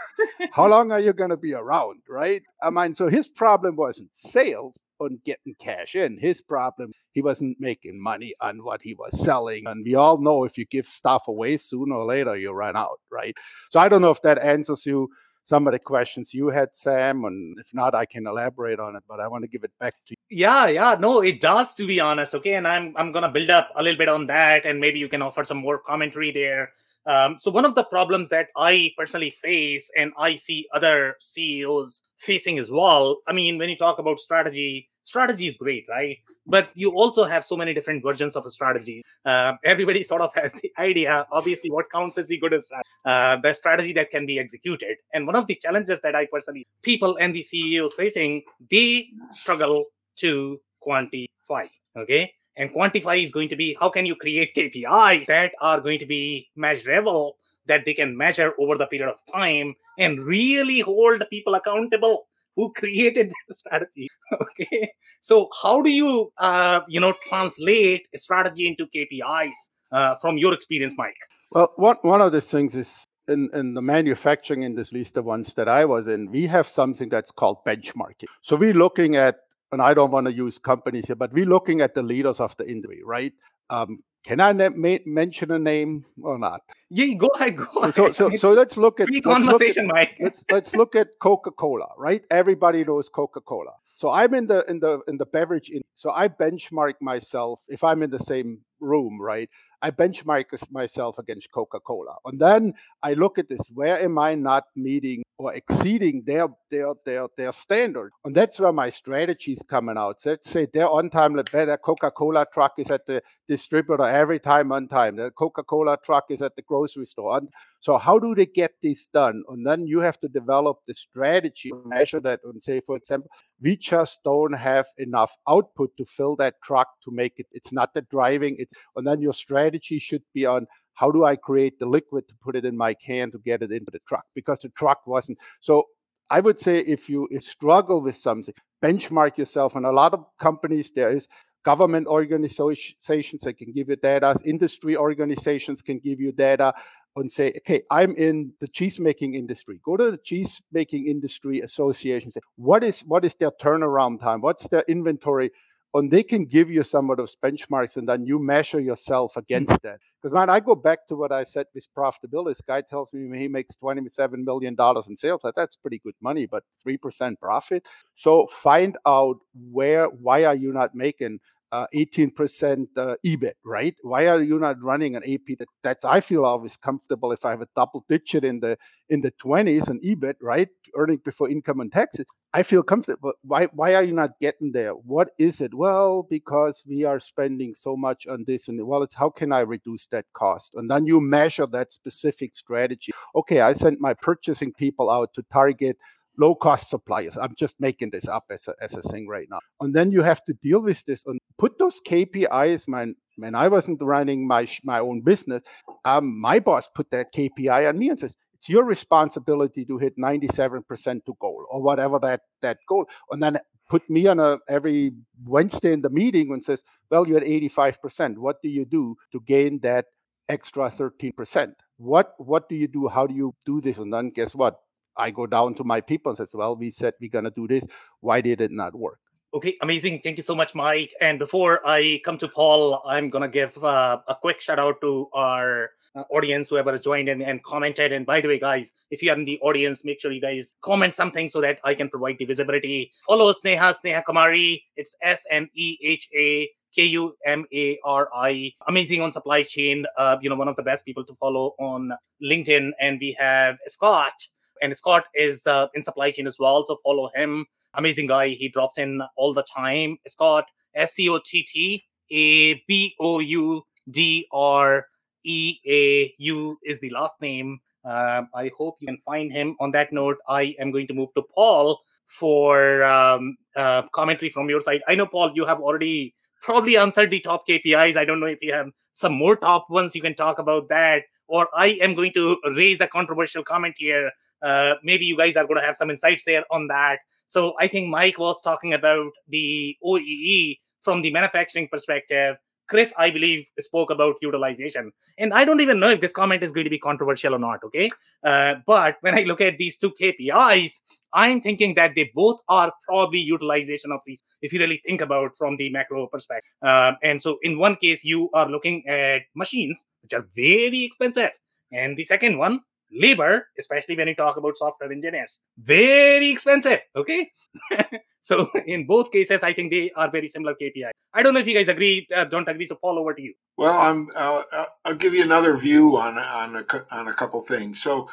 [0.53, 2.41] How long are you going to be around, right?
[2.63, 6.17] I mean, so his problem wasn't sales on getting cash in.
[6.19, 9.65] His problem, he wasn't making money on what he was selling.
[9.67, 12.99] And we all know if you give stuff away, sooner or later you run out,
[13.11, 13.35] right?
[13.69, 15.09] So I don't know if that answers you
[15.45, 19.03] some of the questions you had, Sam, and if not, I can elaborate on it.
[19.07, 20.15] But I want to give it back to you.
[20.29, 22.33] Yeah, yeah, no, it does, to be honest.
[22.33, 25.09] Okay, and I'm I'm gonna build up a little bit on that, and maybe you
[25.09, 26.71] can offer some more commentary there.
[27.05, 32.01] Um, so one of the problems that I personally face, and I see other CEOs
[32.19, 33.17] facing as well.
[33.27, 36.17] I mean, when you talk about strategy, strategy is great, right?
[36.47, 39.03] But you also have so many different versions of a strategy.
[39.25, 43.53] Uh, everybody sort of has the idea, obviously, what counts as the good uh, the
[43.53, 44.97] strategy that can be executed.
[45.13, 49.85] And one of the challenges that I personally, people and the CEOs facing, they struggle
[50.19, 51.69] to quantify.
[51.97, 52.33] Okay.
[52.57, 56.05] And quantify is going to be how can you create KPIs that are going to
[56.05, 57.37] be measurable,
[57.67, 62.71] that they can measure over the period of time and really hold people accountable who
[62.75, 64.07] created the strategy.
[64.41, 64.91] okay.
[65.23, 69.51] So how do you, uh, you know, translate a strategy into KPIs
[69.91, 71.15] uh, from your experience, Mike?
[71.51, 72.87] Well, one, one of the things is
[73.27, 77.09] in, in the manufacturing industry, least the ones that I was in, we have something
[77.09, 78.27] that's called benchmarking.
[78.43, 79.35] So we're looking at,
[79.75, 82.51] and I don't want to use companies here, but we're looking at the leaders of
[82.57, 83.33] the industry, right?
[83.69, 86.61] Um, can I ne- mention a name or not?
[86.89, 87.57] Yeah, go ahead.
[87.57, 87.93] Go ahead.
[87.93, 90.09] So, so, so let's look at Free conversation, let's look at, Mike.
[90.21, 92.21] let's, let's look at Coca-Cola, right?
[92.31, 93.73] Everybody knows Coca-Cola.
[93.97, 95.69] So I'm in the in the in the beverage.
[95.69, 99.49] In, so I benchmark myself if I'm in the same room, right?
[99.81, 103.59] I benchmark myself against Coca-Cola, and then I look at this.
[103.73, 108.11] Where am I not meeting or exceeding their their their their standard?
[108.23, 110.17] And that's where my strategy is coming out.
[110.19, 114.71] So let's say their on time better Coca-Cola truck is at the distributor every time
[114.71, 115.17] on time.
[115.17, 117.37] The Coca-Cola truck is at the grocery store.
[117.37, 117.49] And
[117.81, 119.43] so how do they get this done?
[119.49, 123.29] And then you have to develop the strategy, measure that, and say, for example,
[123.61, 127.47] we just don't have enough output to fill that truck to make it.
[127.51, 128.55] It's not the driving.
[128.57, 132.33] It's and then your strategy should be on how do I create the liquid to
[132.43, 135.37] put it in my can to get it into the truck because the truck wasn't.
[135.61, 135.83] So
[136.29, 138.53] I would say if you struggle with something,
[138.83, 139.75] benchmark yourself.
[139.75, 141.27] And a lot of companies there is
[141.65, 146.73] government organizations that can give you data, industry organizations can give you data
[147.17, 149.79] and say, okay, I'm in the cheese making industry.
[149.85, 152.31] Go to the cheese making industry association.
[152.31, 154.41] Say, what is what is their turnaround time?
[154.41, 155.51] What's their inventory
[155.95, 159.71] and they can give you some of those benchmarks and then you measure yourself against
[159.83, 159.99] that.
[160.21, 162.49] Because man, I go back to what I said with profitability.
[162.49, 165.41] This guy tells me he makes $27 million in sales.
[165.55, 167.83] That's pretty good money, but 3% profit.
[168.17, 169.37] So find out
[169.71, 171.39] where, why are you not making
[171.75, 173.95] uh, 18% uh, EBIT, right?
[174.01, 177.51] Why are you not running an AP that that's I feel always comfortable if I
[177.51, 178.77] have a double digit in the
[179.09, 180.69] in the 20s and EBIT, right?
[180.95, 182.25] Earning before income and taxes.
[182.53, 183.33] I feel comfortable.
[183.43, 184.91] Why why are you not getting there?
[184.91, 185.73] What is it?
[185.73, 189.59] Well, because we are spending so much on this and well, it's how can I
[189.59, 190.69] reduce that cost?
[190.75, 193.11] And then you measure that specific strategy.
[193.35, 195.97] Okay, I sent my purchasing people out to target
[196.37, 197.35] low cost suppliers.
[197.41, 199.59] I'm just making this up as a, as a thing right now.
[199.81, 203.15] And then you have to deal with this and put those KPIs, man.
[203.37, 205.61] When I wasn't running my my own business,
[206.05, 208.33] um, my boss put that KPI on me and says,
[208.65, 210.83] it's your responsibility to hit 97%
[211.25, 213.05] to goal or whatever that, that goal.
[213.29, 215.11] And then put me on a every
[215.45, 218.37] Wednesday in the meeting and says, well, you're at 85%.
[218.37, 220.05] What do you do to gain that
[220.49, 221.73] extra 13%?
[221.97, 223.07] What what do you do?
[223.07, 223.97] How do you do this?
[223.97, 224.79] And then guess what?
[225.17, 227.67] I go down to my people and says, well, we said we're going to do
[227.67, 227.85] this.
[228.21, 229.19] Why did it not work?
[229.53, 230.19] Okay, amazing.
[230.21, 231.11] Thank you so much, Mike.
[231.21, 234.99] And before I come to Paul, I'm going to give uh, a quick shout out
[234.99, 238.11] to our uh, audience, whoever joined and, and commented.
[238.11, 240.73] And by the way, guys, if you are in the audience, make sure you guys
[240.83, 243.13] comment something so that I can provide the visibility.
[243.25, 244.83] Follow Sneha, Sneha Kumari.
[244.97, 248.71] It's S N E H A K U M A R I.
[248.89, 250.05] Amazing on supply chain.
[250.17, 252.11] Uh, you know, one of the best people to follow on
[252.43, 252.91] LinkedIn.
[252.99, 254.33] And we have Scott
[254.81, 257.65] and Scott is uh, in supply chain as well, so follow him.
[257.95, 258.49] Amazing guy.
[258.49, 260.17] He drops in all the time.
[260.27, 265.05] Scott S C O T T A B O U D R
[265.43, 267.79] E A U is the last name.
[268.03, 269.75] Uh, I hope you can find him.
[269.79, 271.99] On that note, I am going to move to Paul
[272.39, 275.01] for um, uh, commentary from your side.
[275.07, 278.17] I know, Paul, you have already probably answered the top KPIs.
[278.17, 281.23] I don't know if you have some more top ones you can talk about that.
[281.47, 285.65] Or I am going to raise a controversial comment here uh, maybe you guys are
[285.65, 287.17] going to have some insights there on that.
[287.47, 292.57] So I think Mike was talking about the OEE from the manufacturing perspective.
[292.89, 295.11] Chris, I believe, spoke about utilization.
[295.37, 297.83] And I don't even know if this comment is going to be controversial or not,
[297.83, 298.09] okay?
[298.43, 300.91] Uh, but when I look at these two KPIs,
[301.33, 305.51] I'm thinking that they both are probably utilization of these, if you really think about
[305.57, 306.71] from the macro perspective.
[306.81, 311.51] Uh, and so in one case, you are looking at machines, which are very expensive.
[311.91, 312.79] And the second one,
[313.15, 316.99] labor, especially when you talk about software engineers, very expensive.
[317.15, 317.51] Okay.
[318.43, 321.11] so in both cases, I think they are very similar KPI.
[321.33, 322.87] I don't know if you guys agree, uh, don't agree.
[322.87, 323.53] So Paul, over to you.
[323.77, 324.61] Well, I'm, uh,
[325.03, 328.01] I'll give you another view on on a, on a couple things.
[328.03, 328.29] So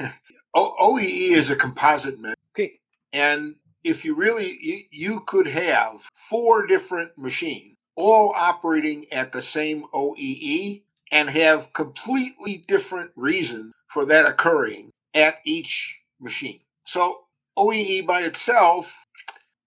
[0.56, 2.34] OEE is a composite measure.
[2.54, 2.80] Okay.
[3.12, 5.94] And if you really, you, you could have
[6.30, 14.06] four different machines all operating at the same OEE and have completely different reasons for
[14.06, 16.60] that occurring at each machine.
[16.86, 17.18] So
[17.56, 18.86] OEE by itself,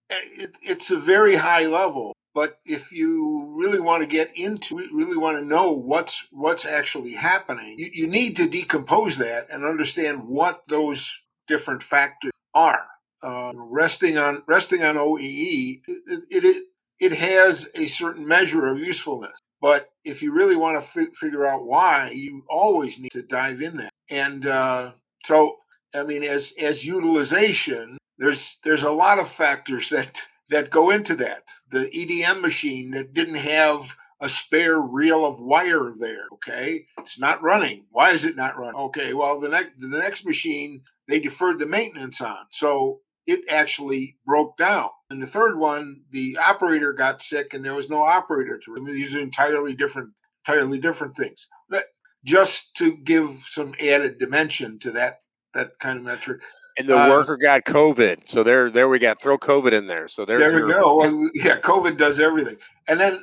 [0.10, 2.14] it, it's a very high level.
[2.34, 6.66] But if you really want to get into it, really want to know what's what's
[6.66, 11.06] actually happening, you, you need to decompose that and understand what those
[11.48, 12.86] different factors are.
[13.22, 16.64] Uh, resting on resting on OEE, it, it,
[17.00, 19.38] it has a certain measure of usefulness.
[19.62, 23.62] But if you really want to f- figure out why, you always need to dive
[23.62, 23.90] in there.
[24.10, 24.92] And uh,
[25.26, 25.58] so,
[25.94, 30.14] I mean, as as utilization, there's there's a lot of factors that
[30.50, 31.44] that go into that.
[31.72, 33.82] The EDM machine that didn't have
[34.22, 36.26] a spare reel of wire there.
[36.34, 37.86] Okay, it's not running.
[37.92, 38.80] Why is it not running?
[38.80, 44.18] Okay, well the next the next machine they deferred the maintenance on, so it actually
[44.26, 44.90] broke down.
[45.10, 48.76] And the third one, the operator got sick and there was no operator to.
[48.76, 50.12] I mean, these are entirely different,
[50.46, 51.46] entirely different things.
[51.70, 51.84] But
[52.26, 55.22] just to give some added dimension to that
[55.54, 56.42] that kind of metric.
[56.78, 60.08] And the uh, worker got COVID, so there, there we got throw COVID in there.
[60.08, 60.96] So there we go.
[60.98, 62.58] Well, yeah, COVID does everything.
[62.88, 63.20] And then,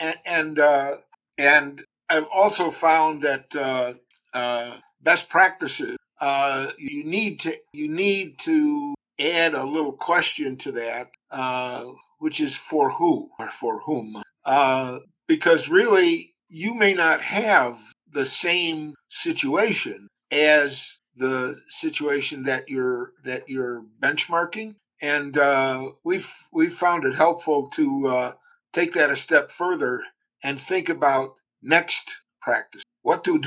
[0.00, 0.96] and and, uh,
[1.38, 5.96] and I've also found that uh, uh, best practices.
[6.20, 11.84] Uh, you need to you need to add a little question to that, uh,
[12.18, 14.20] which is for who or for whom?
[14.44, 17.76] Uh, because really, you may not have
[18.14, 20.80] the same situation as
[21.16, 28.06] the situation that you're that you're benchmarking, and uh, we've we've found it helpful to
[28.08, 28.32] uh,
[28.72, 30.00] take that a step further
[30.42, 32.02] and think about next
[32.40, 32.82] practice.
[33.02, 33.40] What do,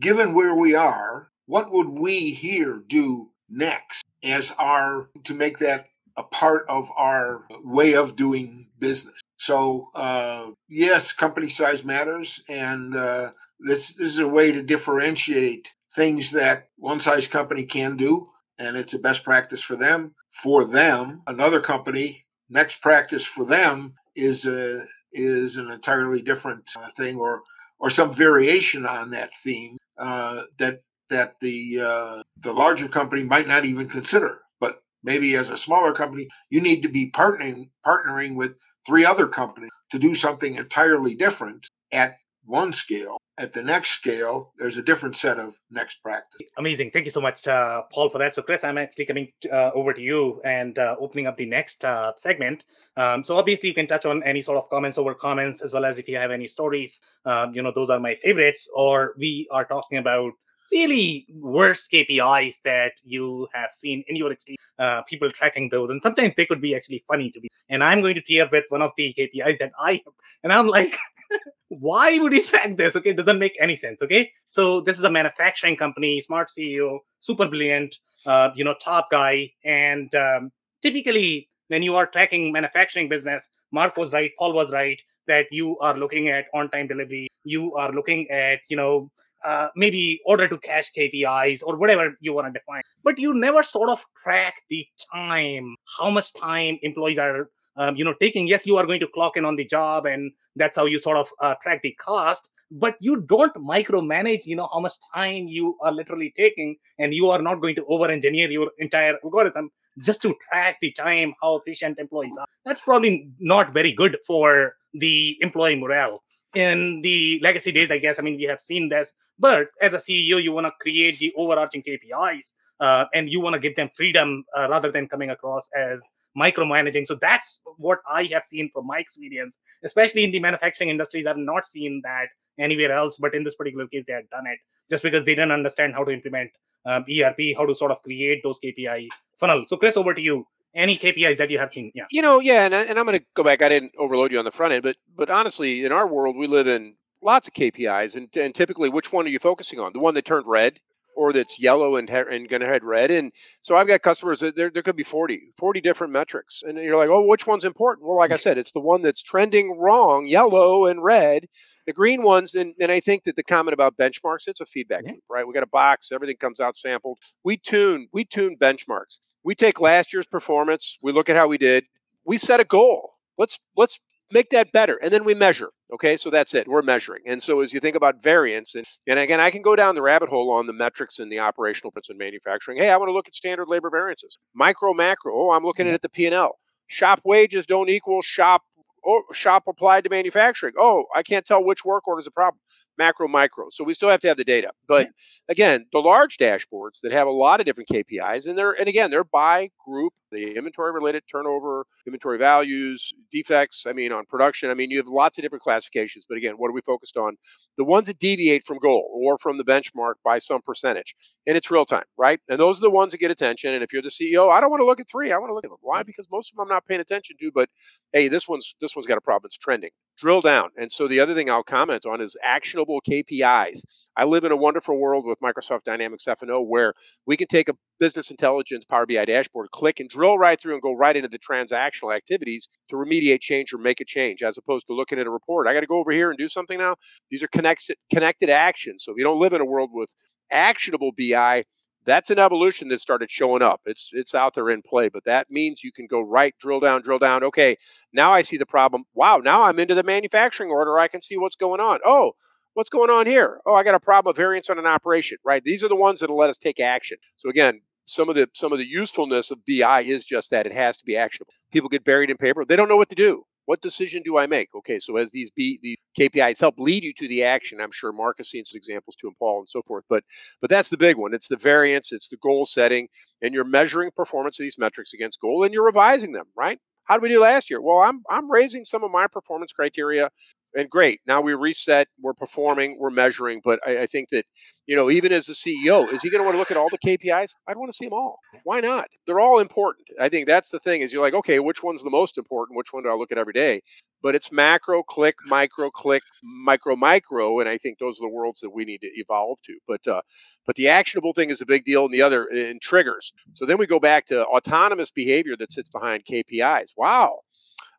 [0.00, 5.86] given where we are, what would we here do next as our to make that
[6.16, 9.14] a part of our way of doing business.
[9.38, 13.30] So uh, yes, company size matters, and uh,
[13.66, 18.76] this, this is a way to differentiate things that one size company can do, and
[18.76, 20.14] it's a best practice for them.
[20.42, 26.88] For them, another company next practice for them is a is an entirely different uh,
[26.96, 27.42] thing, or
[27.80, 33.48] or some variation on that theme uh, that that the uh, the larger company might
[33.48, 34.38] not even consider.
[34.60, 38.52] But maybe as a smaller company, you need to be partnering partnering with
[38.86, 42.12] three other companies to do something entirely different at
[42.44, 43.18] one scale.
[43.38, 46.46] At the next scale, there's a different set of next practice.
[46.58, 46.90] Amazing.
[46.92, 48.34] Thank you so much, uh, Paul, for that.
[48.34, 51.82] So, Chris, I'm actually coming uh, over to you and uh, opening up the next
[51.82, 52.64] uh, segment.
[52.96, 55.84] Um, so, obviously, you can touch on any sort of comments over comments, as well
[55.84, 56.98] as if you have any stories.
[57.24, 58.68] Um, you know, those are my favorites.
[58.74, 60.32] Or we are talking about
[60.70, 65.90] really worst KPIs that you have seen in your experience, uh, people tracking those.
[65.90, 67.48] And sometimes they could be actually funny to me.
[67.68, 70.02] And I'm going to tee up with one of the KPIs that I,
[70.42, 70.92] and I'm like,
[71.68, 72.94] why would you track this?
[72.96, 74.00] Okay, it doesn't make any sense.
[74.02, 77.94] Okay, so this is a manufacturing company, smart CEO, super brilliant,
[78.26, 80.50] uh, you know, top guy, and um,
[80.82, 85.78] typically when you are tracking manufacturing business, Mark was right, Paul was right that you
[85.78, 89.10] are looking at on-time delivery, you are looking at you know
[89.44, 92.82] uh, maybe order to cash KPIs or whatever you want to define.
[93.04, 98.04] But you never sort of track the time, how much time employees are, um, you
[98.04, 98.46] know, taking.
[98.46, 101.16] Yes, you are going to clock in on the job, and that's how you sort
[101.16, 102.48] of uh, track the cost.
[102.72, 107.28] But you don't micromanage, you know, how much time you are literally taking, and you
[107.30, 111.98] are not going to over-engineer your entire algorithm just to track the time, how efficient
[111.98, 112.46] employees are.
[112.64, 116.22] That's probably not very good for the employee morale
[116.54, 119.10] in the legacy days, I guess, I mean, we have seen this
[119.40, 122.44] but as a CEO, you want to create the overarching KPIs
[122.78, 125.98] uh, and you want to give them freedom uh, rather than coming across as
[126.36, 127.06] micromanaging.
[127.06, 131.26] So that's what I have seen from my experience, especially in the manufacturing industries.
[131.26, 132.26] I've not seen that
[132.58, 134.58] anywhere else, but in this particular case, they had done it
[134.90, 136.50] just because they didn't understand how to implement
[136.86, 139.08] um, ERP, how to sort of create those KPI
[139.38, 139.66] funnels.
[139.68, 140.46] So, Chris, over to you.
[140.72, 141.90] Any KPIs that you have seen?
[141.96, 142.04] Yeah.
[142.12, 143.60] You know, yeah, and, and I'm going to go back.
[143.60, 146.46] I didn't overload you on the front end, but but honestly, in our world, we
[146.46, 149.92] live in lots of KPIs, and, and typically, which one are you focusing on?
[149.92, 150.78] The one that turned red,
[151.16, 153.10] or that's yellow and, and going to head red.
[153.10, 153.32] And
[153.62, 156.62] so I've got customers that there, there could be 40, 40 different metrics.
[156.62, 158.06] And you're like, oh, which one's important?
[158.06, 161.46] Well, like I said, it's the one that's trending wrong, yellow and red.
[161.86, 165.02] The green ones, and, and I think that the comment about benchmarks, it's a feedback
[165.04, 165.46] loop, right?
[165.46, 167.18] We got a box, everything comes out sampled.
[167.42, 169.18] We tune, we tune benchmarks.
[169.42, 171.84] We take last year's performance, we look at how we did,
[172.24, 173.12] we set a goal.
[173.38, 173.98] Let's let's
[174.32, 174.96] make that better.
[174.96, 175.70] And then we measure.
[175.92, 176.68] Okay, so that's it.
[176.68, 177.22] We're measuring.
[177.26, 180.02] And so as you think about variance, and, and again, I can go down the
[180.02, 182.78] rabbit hole on the metrics and the operational principles in manufacturing.
[182.78, 184.38] Hey, I want to look at standard labor variances.
[184.54, 185.34] Micro, macro.
[185.34, 185.94] Oh, I'm looking mm-hmm.
[185.94, 186.58] at the P&L.
[186.88, 188.62] Shop wages don't equal shop
[189.06, 190.74] oh, shop applied to manufacturing.
[190.78, 192.60] Oh, I can't tell which work order is a problem
[193.00, 193.68] macro, micro.
[193.70, 194.72] So we still have to have the data.
[194.86, 195.08] But
[195.48, 199.10] again, the large dashboards that have a lot of different KPIs, and they're and again
[199.10, 203.84] they're by group, the inventory related turnover, inventory values, defects.
[203.88, 204.70] I mean, on production.
[204.70, 206.26] I mean, you have lots of different classifications.
[206.28, 207.36] But again, what are we focused on?
[207.78, 211.14] The ones that deviate from goal or from the benchmark by some percentage,
[211.46, 212.38] and it's real time, right?
[212.48, 213.72] And those are the ones that get attention.
[213.72, 215.32] And if you're the CEO, I don't want to look at three.
[215.32, 215.78] I want to look at them.
[215.80, 216.02] Why?
[216.02, 217.50] Because most of them I'm not paying attention to.
[217.54, 217.70] But
[218.12, 219.48] hey, this one's this one's got a problem.
[219.48, 219.90] It's trending
[220.20, 220.70] drill down.
[220.76, 223.80] And so the other thing I'll comment on is actionable KPIs.
[224.16, 226.94] I live in a wonderful world with Microsoft Dynamics F&O where
[227.26, 230.82] we can take a business intelligence Power BI dashboard, click and drill right through and
[230.82, 234.86] go right into the transactional activities to remediate change or make a change as opposed
[234.88, 235.68] to looking at a report.
[235.68, 236.96] I got to go over here and do something now.
[237.30, 239.04] These are connected connected actions.
[239.04, 240.10] So if you don't live in a world with
[240.50, 241.64] actionable BI,
[242.06, 243.80] that's an evolution that started showing up.
[243.84, 247.02] It's it's out there in play, but that means you can go right, drill down,
[247.02, 247.44] drill down.
[247.44, 247.76] Okay,
[248.12, 249.04] now I see the problem.
[249.14, 250.98] Wow, now I'm into the manufacturing order.
[250.98, 252.00] I can see what's going on.
[252.04, 252.32] Oh,
[252.74, 253.60] what's going on here?
[253.66, 255.38] Oh, I got a problem of variance on an operation.
[255.44, 257.18] Right, these are the ones that'll let us take action.
[257.36, 260.72] So again, some of the some of the usefulness of BI is just that it
[260.72, 261.52] has to be actionable.
[261.72, 262.64] People get buried in paper.
[262.64, 263.44] They don't know what to do.
[263.66, 264.68] What decision do I make?
[264.74, 268.10] Okay, so as these B, these KPIs help lead you to the action, I'm sure
[268.10, 270.04] Mark has seen some examples too, and Paul and so forth.
[270.08, 270.24] But
[270.60, 271.34] but that's the big one.
[271.34, 273.06] It's the variance, it's the goal setting,
[273.42, 276.46] and you're measuring performance of these metrics against goal, and you're revising them.
[276.56, 276.80] Right?
[277.04, 277.80] How did we do last year?
[277.80, 280.30] Well, I'm I'm raising some of my performance criteria
[280.74, 281.20] and great.
[281.26, 283.60] Now we reset, we're performing, we're measuring.
[283.64, 284.44] But I, I think that,
[284.86, 286.88] you know, even as the CEO, is he going to want to look at all
[286.90, 287.50] the KPIs?
[287.68, 288.38] I'd want to see them all.
[288.64, 289.08] Why not?
[289.26, 290.06] They're all important.
[290.20, 292.76] I think that's the thing is you're like, okay, which one's the most important?
[292.76, 293.82] Which one do I look at every day?
[294.22, 298.60] But it's macro, click, micro, click, micro, micro, and I think those are the worlds
[298.60, 299.78] that we need to evolve to.
[299.88, 300.20] But uh,
[300.66, 303.32] but the actionable thing is a big deal, and the other in triggers.
[303.54, 306.90] So then we go back to autonomous behavior that sits behind KPIs.
[306.98, 307.40] Wow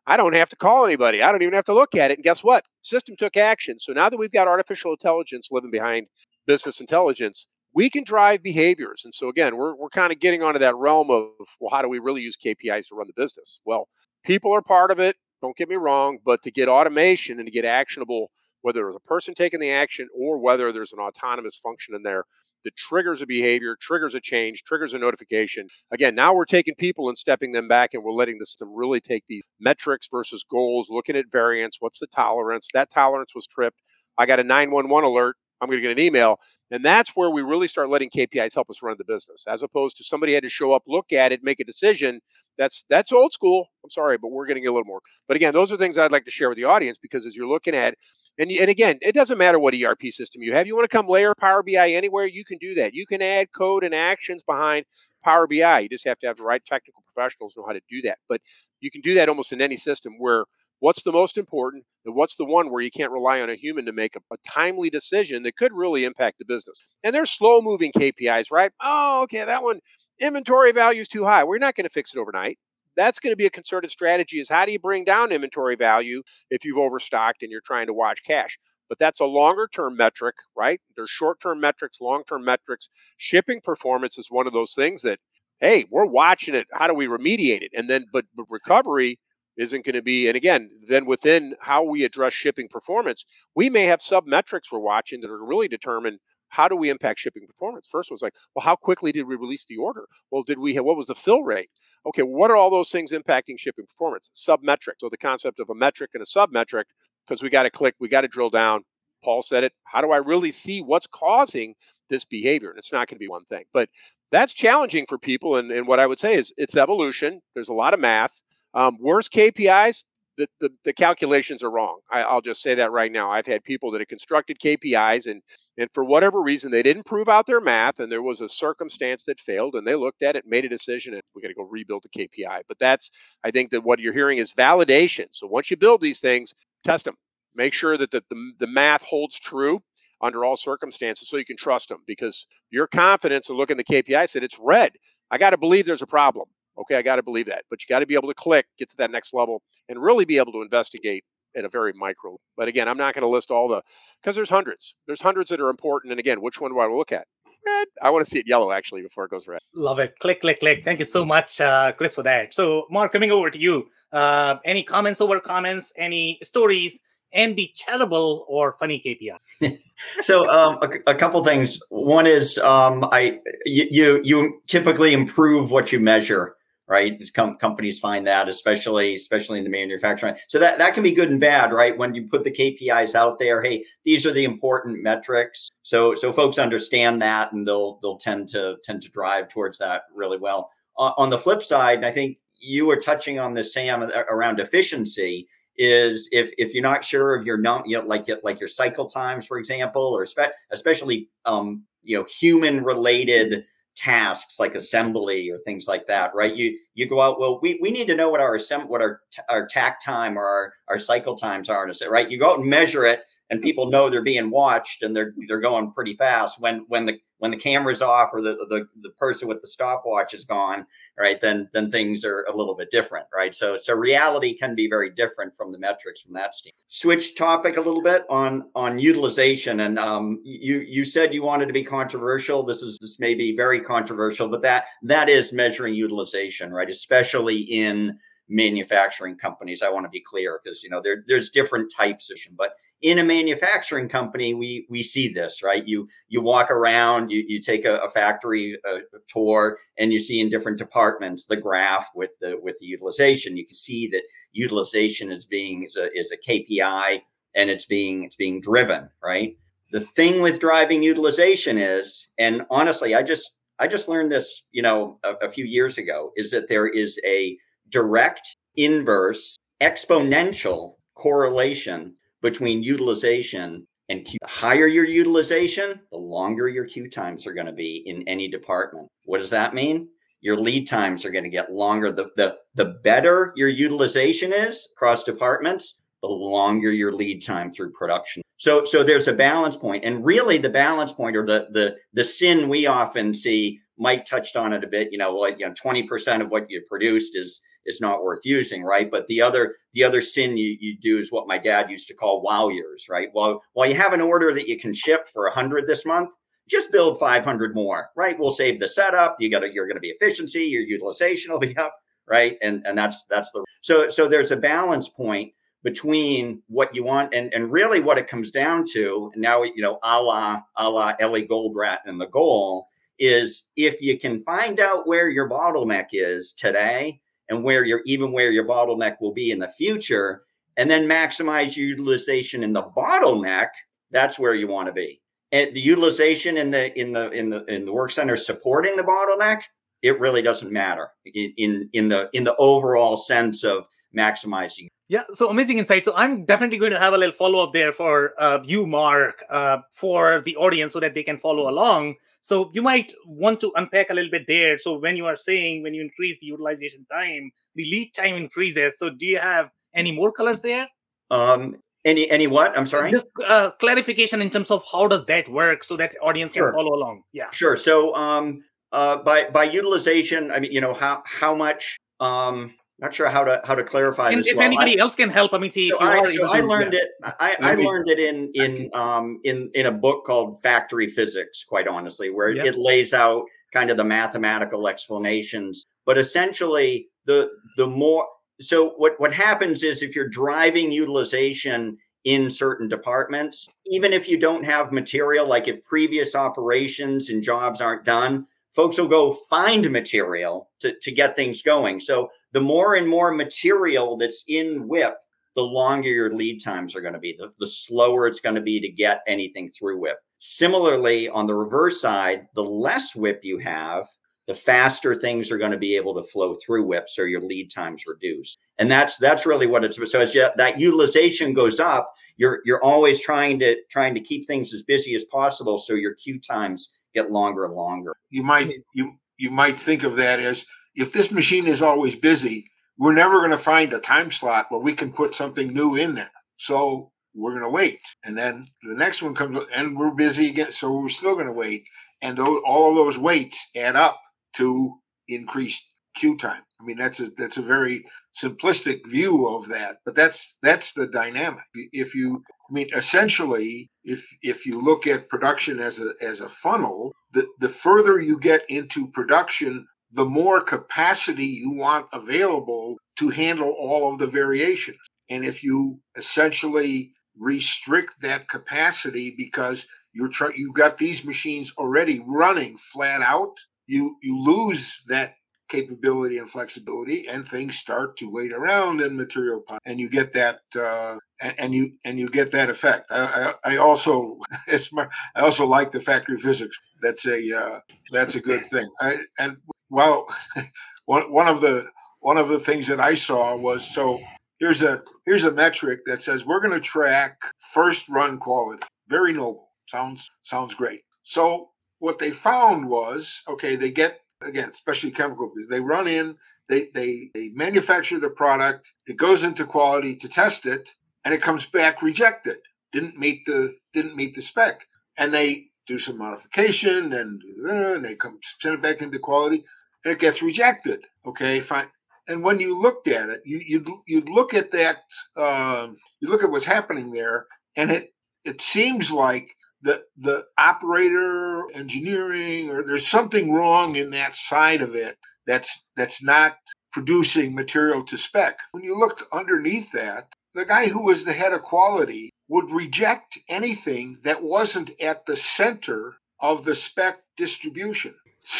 [0.06, 1.22] I don't have to call anybody.
[1.22, 2.18] I don't even have to look at it.
[2.18, 2.64] And guess what?
[2.82, 3.78] System took action.
[3.78, 6.06] So now that we've got artificial intelligence living behind
[6.46, 9.02] business intelligence, we can drive behaviors.
[9.04, 11.28] And so again, we're we're kind of getting onto that realm of
[11.60, 13.60] well, how do we really use KPIs to run the business?
[13.64, 13.88] Well,
[14.24, 15.16] people are part of it.
[15.40, 18.30] Don't get me wrong, but to get automation and to get actionable,
[18.62, 22.24] whether there's a person taking the action or whether there's an autonomous function in there
[22.64, 25.68] that triggers a behavior, triggers a change, triggers a notification.
[25.92, 29.00] Again, now we're taking people and stepping them back and we're letting the system really
[29.00, 32.68] take these metrics versus goals, looking at variance, what's the tolerance?
[32.74, 33.78] That tolerance was tripped.
[34.18, 35.36] I got a 911 alert.
[35.60, 36.38] I'm going to get an email.
[36.72, 39.96] And that's where we really start letting KPIs help us run the business, as opposed
[39.98, 42.20] to somebody had to show up, look at it, make a decision.
[42.56, 43.66] That's that's old school.
[43.84, 45.00] I'm sorry, but we're getting a little more.
[45.28, 47.46] But again, those are things I'd like to share with the audience because as you're
[47.46, 47.94] looking at,
[48.38, 50.66] and and again, it doesn't matter what ERP system you have.
[50.66, 52.94] You want to come layer Power BI anywhere, you can do that.
[52.94, 54.84] You can add code and actions behind
[55.24, 55.80] Power BI.
[55.80, 58.18] You just have to have the right technical professionals know how to do that.
[58.28, 58.40] But
[58.80, 60.44] you can do that almost in any system where
[60.82, 63.86] what's the most important and what's the one where you can't rely on a human
[63.86, 67.62] to make a, a, timely decision that could really impact the business and they're slow
[67.62, 69.78] moving kpis right oh okay that one
[70.20, 72.58] inventory value is too high we're not going to fix it overnight
[72.96, 76.22] that's going to be a concerted strategy is how do you bring down inventory value
[76.50, 78.58] if you've overstocked and you're trying to watch cash?
[78.88, 80.80] But that's a longer term metric right?
[80.96, 82.88] There's short term metrics long term metrics.
[83.18, 85.18] Shipping performance is one of those things that
[85.60, 86.66] hey we're watching it.
[86.72, 87.70] How do we remediate it?
[87.74, 89.18] And then but, but recovery
[89.56, 93.24] isn't going to be, and again, then within how we address shipping performance,
[93.54, 96.18] we may have sub metrics we're watching that are really determine
[96.52, 97.88] how do we impact shipping performance.
[97.90, 100.06] First was like, well, how quickly did we release the order?
[100.30, 101.70] Well, did we have, what was the fill rate?
[102.04, 104.28] Okay, what are all those things impacting shipping performance?
[104.34, 104.96] Sub metric.
[105.00, 106.88] So the concept of a metric and a sub metric,
[107.26, 108.84] because we got to click, we got to drill down.
[109.24, 109.72] Paul said it.
[109.84, 111.74] How do I really see what's causing
[112.10, 112.68] this behavior?
[112.68, 113.88] And it's not going to be one thing, but
[114.30, 115.56] that's challenging for people.
[115.56, 117.40] And, and what I would say is it's evolution.
[117.54, 118.32] There's a lot of math.
[118.74, 120.02] Um, worst KPIs,
[120.38, 122.00] the, the, the, calculations are wrong.
[122.10, 123.30] I, will just say that right now.
[123.30, 125.42] I've had people that have constructed KPIs and,
[125.76, 129.24] and for whatever reason, they didn't prove out their math and there was a circumstance
[129.26, 131.64] that failed and they looked at it, made a decision, and we got to go
[131.64, 132.62] rebuild the KPI.
[132.66, 133.10] But that's,
[133.44, 135.26] I think that what you're hearing is validation.
[135.30, 136.52] So once you build these things,
[136.84, 137.16] test them.
[137.54, 139.82] Make sure that the, the, the math holds true
[140.22, 144.02] under all circumstances so you can trust them because your confidence in looking at the
[144.02, 144.92] KPI said it's red.
[145.30, 146.48] I got to believe there's a problem.
[146.78, 147.64] Okay, I got to believe that.
[147.70, 150.24] But you got to be able to click, get to that next level, and really
[150.24, 151.24] be able to investigate
[151.56, 152.38] at a very micro.
[152.56, 153.82] But again, I'm not going to list all the
[154.22, 154.94] because there's hundreds.
[155.06, 156.12] There's hundreds that are important.
[156.12, 157.26] And again, which one do I look at?
[157.64, 157.88] Red.
[158.02, 159.60] I want to see it yellow actually before it goes red.
[159.74, 160.14] Love it.
[160.20, 160.80] Click, click, click.
[160.84, 162.52] Thank you so much, uh, Chris, for that.
[162.52, 163.84] So, Mark, coming over to you.
[164.12, 165.86] Uh, any comments over comments?
[165.96, 166.92] Any stories?
[167.32, 169.78] And the charitable or funny KPI.
[170.20, 171.80] so um, a, a, couple things.
[171.88, 176.56] One is um, I you you typically improve what you measure
[176.88, 177.12] right?
[177.34, 180.34] Com- companies find that, especially especially in the manufacturing.
[180.48, 181.96] So that that can be good and bad, right?
[181.96, 185.70] When you put the KPIs out there, hey, these are the important metrics.
[185.82, 190.02] So so folks understand that, and they'll they'll tend to tend to drive towards that
[190.14, 190.70] really well.
[190.98, 194.60] Uh, on the flip side, and I think you were touching on this, Sam, around
[194.60, 195.48] efficiency.
[195.78, 199.08] Is if if you're not sure of your num you know like like your cycle
[199.08, 203.64] times, for example, or spe- especially um you know human related
[203.96, 206.54] tasks like assembly or things like that, right?
[206.54, 207.38] You you go out.
[207.38, 210.44] Well, we, we need to know what our assemb- what our our takt time or
[210.44, 212.30] our, our cycle times are, right?
[212.30, 213.20] You go out and measure it,
[213.50, 216.54] and people know they're being watched and they're they're going pretty fast.
[216.58, 220.32] When when the when the camera's off or the the, the person with the stopwatch
[220.32, 220.86] is gone,
[221.18, 221.38] right?
[221.42, 223.54] Then then things are a little bit different, right?
[223.54, 226.78] So so reality can be very different from the metrics from that standpoint.
[226.88, 231.66] Switch topic a little bit on on utilization, and um, you you said you wanted
[231.66, 232.64] to be controversial.
[232.64, 236.88] This is this may be very controversial, but that that is measuring utilization, right?
[236.88, 238.18] Especially in
[238.48, 239.82] manufacturing companies.
[239.84, 242.70] I want to be clear because you know there there's different types of, but
[243.02, 245.86] in a manufacturing company, we we see this, right?
[245.86, 250.20] You you walk around, you, you take a, a factory a, a tour, and you
[250.20, 253.56] see in different departments the graph with the with the utilization.
[253.56, 254.22] You can see that
[254.52, 257.22] utilization is being is a, is a KPI,
[257.56, 259.56] and it's being it's being driven, right?
[259.90, 263.50] The thing with driving utilization is, and honestly, I just
[263.80, 267.18] I just learned this, you know, a, a few years ago, is that there is
[267.26, 267.58] a
[267.90, 268.46] direct,
[268.76, 274.38] inverse, exponential correlation between utilization and queue.
[274.40, 278.48] The higher your utilization, the longer your queue times are going to be in any
[278.50, 279.08] department.
[279.24, 280.08] What does that mean?
[280.40, 282.12] Your lead times are going to get longer.
[282.12, 287.92] The, the, the better your utilization is across departments, the longer your lead time through
[287.92, 288.42] production.
[288.58, 292.24] So, so there's a balance point, and really the balance point or the the the
[292.24, 293.80] sin we often see.
[294.02, 295.08] Mike touched on it a bit.
[295.12, 298.82] You know, like you know, 20% of what you produced is is not worth using,
[298.82, 299.10] right?
[299.10, 302.14] But the other the other sin you, you do is what my dad used to
[302.14, 303.28] call wow years, right?
[303.34, 306.30] Well, while you have an order that you can ship for a 100 this month,
[306.68, 308.36] just build 500 more, right?
[308.38, 309.36] We'll save the setup.
[309.38, 311.94] You got you're going to be efficiency, your utilization will be up,
[312.28, 312.56] right?
[312.62, 315.52] And and that's that's the so so there's a balance point
[315.84, 319.30] between what you want and and really what it comes down to.
[319.34, 322.88] And now you know, a la a la Eli Goldratt and the goal
[323.18, 328.32] is if you can find out where your bottleneck is today and where your even
[328.32, 330.42] where your bottleneck will be in the future,
[330.76, 333.68] and then maximize utilization in the bottleneck,
[334.10, 335.20] that's where you want to be.
[335.52, 339.02] And the utilization in the in the in the in the work center supporting the
[339.02, 339.60] bottleneck,
[340.02, 343.84] it really doesn't matter in in, in the in the overall sense of
[344.16, 344.88] maximizing.
[345.08, 346.04] Yeah, so amazing insight.
[346.04, 349.44] So I'm definitely going to have a little follow up there for uh, you, Mark,
[349.50, 352.14] uh, for the audience so that they can follow along.
[352.42, 354.78] So you might want to unpack a little bit there.
[354.78, 358.92] So when you are saying when you increase the utilization time, the lead time increases.
[358.98, 360.88] So do you have any more colors there?
[361.30, 362.76] Um, any any what?
[362.76, 363.12] I'm sorry.
[363.12, 366.70] Just uh, clarification in terms of how does that work so that audience Sure.
[366.70, 367.22] can follow along.
[367.32, 367.46] Yeah.
[367.52, 367.76] Sure.
[367.76, 371.82] So um, uh, by by utilization, I mean you know how how much
[372.18, 374.46] um, not sure how to how to clarify And this.
[374.46, 374.66] if well.
[374.66, 376.94] anybody I, else can help, I mean, see if so you I, so I learned
[376.94, 377.08] it.
[377.22, 381.64] I, I learned it in in um in in a book called Factory Physics.
[381.68, 382.66] Quite honestly, where Yep.
[382.66, 383.44] it lays out
[383.74, 385.84] kind of the mathematical explanations.
[386.06, 388.26] But essentially, the the more
[388.60, 394.38] so what what happens is if you're driving utilization in certain departments, even if you
[394.38, 398.46] don't have material, like if previous operations and jobs aren't done,
[398.76, 401.98] folks will go find material to, to get things going.
[401.98, 405.14] So the more and more material that's in WIP,
[405.54, 408.60] the longer your lead times are going to be, the, the slower it's going to
[408.60, 410.16] be to get anything through WIP.
[410.38, 414.06] Similarly, on the reverse side, the less WIP you have,
[414.48, 417.70] the faster things are going to be able to flow through WIP, so your lead
[417.74, 418.56] times reduce.
[418.78, 422.82] And that's that's really what it's so as you, that utilization goes up, you're you're
[422.82, 426.90] always trying to trying to keep things as busy as possible, so your queue times
[427.14, 428.16] get longer and longer.
[428.30, 430.62] You might you you might think of that as
[430.94, 434.80] if this machine is always busy, we're never going to find a time slot where
[434.80, 436.30] we can put something new in there.
[436.58, 440.68] So we're going to wait, and then the next one comes, and we're busy again,
[440.72, 441.84] so we're still going to wait,
[442.20, 444.20] and those, all of those waits add up
[444.56, 444.94] to
[445.28, 445.80] increased
[446.16, 446.62] queue time.
[446.80, 448.04] I mean, that's a that's a very
[448.42, 451.64] simplistic view of that, but that's that's the dynamic.
[451.74, 456.50] If you, I mean, essentially, if if you look at production as a as a
[456.62, 463.30] funnel, the the further you get into production, the more capacity you want available to
[463.30, 464.98] handle all of the variations.
[465.30, 472.76] And if you essentially restrict that capacity because you're you've got these machines already running
[472.92, 473.54] flat out,
[473.86, 475.34] you you lose that
[475.70, 480.34] capability and flexibility, and things start to wait around in material, pile, and you get
[480.34, 483.10] that uh, and, and you and you get that effect.
[483.10, 484.38] I, I, I also
[484.92, 486.76] my, I also like the factory physics.
[487.02, 487.80] That's a uh,
[488.12, 488.88] that's a good thing.
[489.00, 489.56] I, and
[489.92, 490.26] well,
[491.06, 491.84] one of the
[492.20, 494.18] one of the things that I saw was so
[494.58, 497.38] here's a here's a metric that says we're going to track
[497.74, 498.82] first run quality.
[499.08, 499.68] Very noble.
[499.88, 501.02] Sounds sounds great.
[501.24, 506.36] So what they found was okay, they get again, especially chemical they run in,
[506.68, 510.88] they they they manufacture the product, it goes into quality to test it,
[511.24, 512.56] and it comes back rejected.
[512.92, 514.74] Didn't meet the didn't meet the spec.
[515.18, 519.64] And they do some modification and, and they come send it back into quality
[520.04, 521.00] and it gets rejected.
[521.26, 521.86] Okay, fine.
[522.28, 524.96] And when you looked at it, you you'd, you'd look at that,
[525.40, 527.46] um, you look at what's happening there,
[527.76, 528.12] and it
[528.44, 529.48] it seems like
[529.82, 536.22] the the operator engineering or there's something wrong in that side of it that's that's
[536.22, 536.56] not
[536.92, 538.56] producing material to spec.
[538.72, 543.38] When you looked underneath that, the guy who was the head of quality would reject
[543.48, 548.14] anything that wasn't at the center of the spec distribution.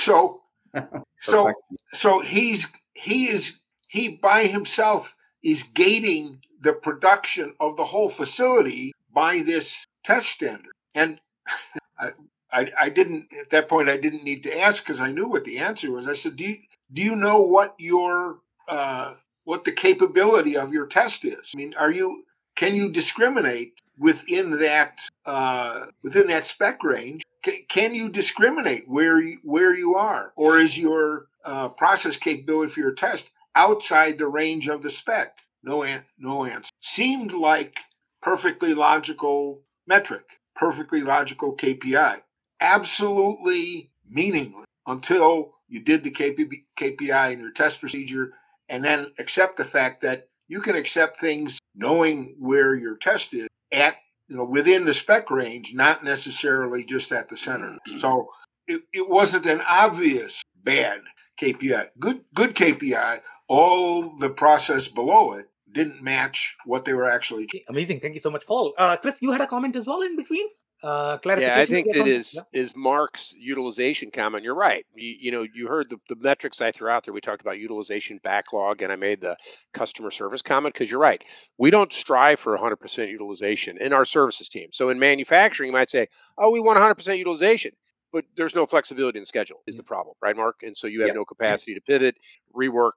[0.04, 0.40] So
[1.22, 1.52] so
[1.94, 3.52] so he's he is
[3.88, 5.06] he by himself
[5.42, 9.70] is gating the production of the whole facility by this
[10.04, 10.72] test standard.
[10.94, 11.20] And
[11.98, 12.08] I,
[12.52, 15.44] I, I didn't at that point I didn't need to ask because I knew what
[15.44, 16.08] the answer was.
[16.08, 16.56] I said, "Do you,
[16.92, 19.14] do you know what your uh,
[19.44, 21.50] what the capability of your test is?
[21.54, 22.24] I mean, are you
[22.56, 24.92] can you discriminate within that
[25.26, 27.21] uh, within that spec range?
[27.42, 32.80] Can, you discriminate where you, where you are, or is your uh, process capability for
[32.80, 33.24] your test
[33.54, 35.34] outside the range of the spec?
[35.62, 36.70] No, an- no answer.
[36.80, 37.74] Seemed like
[38.22, 40.24] perfectly logical metric,
[40.56, 42.18] perfectly logical KPI.
[42.60, 48.32] Absolutely meaningless until you did the KP, KPI in your test procedure
[48.68, 53.48] and then accept the fact that you can accept things knowing where your test is
[53.72, 53.94] at
[54.32, 57.76] you know within the spec range, not necessarily just at the center.
[57.98, 58.28] So
[58.66, 61.00] it, it wasn't an obvious bad
[61.40, 61.88] KPI.
[62.00, 63.20] Good good KPI.
[63.46, 67.46] All the process below it didn't match what they were actually.
[67.68, 68.00] Amazing.
[68.00, 68.72] Thank you so much, Paul.
[68.78, 70.46] Uh, Chris, you had a comment as well in between.
[70.82, 72.60] Uh, yeah, I think that is yeah.
[72.60, 74.42] is Mark's utilization comment.
[74.42, 74.84] You're right.
[74.94, 77.14] You, you know, you heard the, the metrics I threw out there.
[77.14, 79.36] We talked about utilization backlog, and I made the
[79.76, 81.22] customer service comment because you're right.
[81.56, 84.68] We don't strive for 100% utilization in our services team.
[84.72, 87.72] So in manufacturing, you might say, "Oh, we want 100% utilization."
[88.12, 90.56] but there's no flexibility in schedule is the problem, right, Mark?
[90.62, 92.14] And so you have no capacity to pivot,
[92.54, 92.92] rework.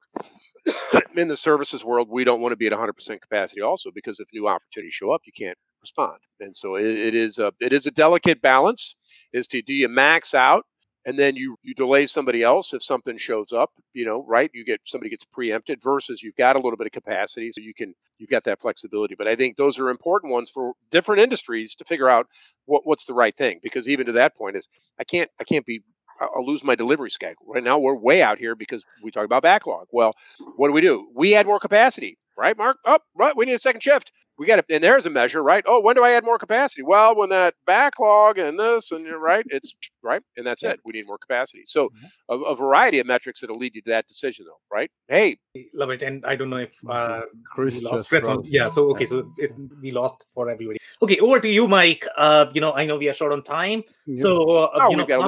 [1.16, 4.28] in the services world, we don't want to be at 100% capacity also because if
[4.34, 6.20] new opportunities show up, you can't respond.
[6.40, 8.96] And so it, it is a it is a delicate balance.
[9.34, 10.66] Is to do you max out
[11.06, 14.66] and then you you delay somebody else if something shows up you know right you
[14.66, 17.94] get somebody gets preempted versus you've got a little bit of capacity so you can
[18.18, 21.86] you've got that flexibility but i think those are important ones for different industries to
[21.86, 22.28] figure out
[22.66, 24.68] what what's the right thing because even to that point is
[25.00, 25.82] i can't i can't be
[26.20, 27.46] I'll lose my delivery schedule.
[27.46, 29.88] Right now, we're way out here because we talk about backlog.
[29.92, 30.14] Well,
[30.56, 31.10] what do we do?
[31.14, 32.78] We add more capacity, right, Mark?
[32.86, 33.36] Oh, right.
[33.36, 35.64] We need a second shift we got to, and there's a measure, right?
[35.68, 36.82] Oh, when do I add more capacity?
[36.82, 39.74] Well, when that backlog and this and you're right, it's
[40.04, 40.72] right, and that's yeah.
[40.72, 40.80] it.
[40.84, 41.64] We need more capacity.
[41.66, 42.34] So, mm-hmm.
[42.34, 44.92] a, a, variety of metrics that'll lead you to that decision, though, right?
[45.08, 45.38] Hey,
[45.74, 46.02] love it.
[46.02, 47.22] And I don't know if uh,
[47.54, 48.70] Chris lost Chris on, yeah.
[48.74, 50.80] So okay, so if we lost for everybody.
[51.02, 52.06] Okay, over to you, Mike.
[52.18, 54.22] Uh, you know, I know we are short on time, yeah.
[54.24, 55.20] so uh, oh, you know, got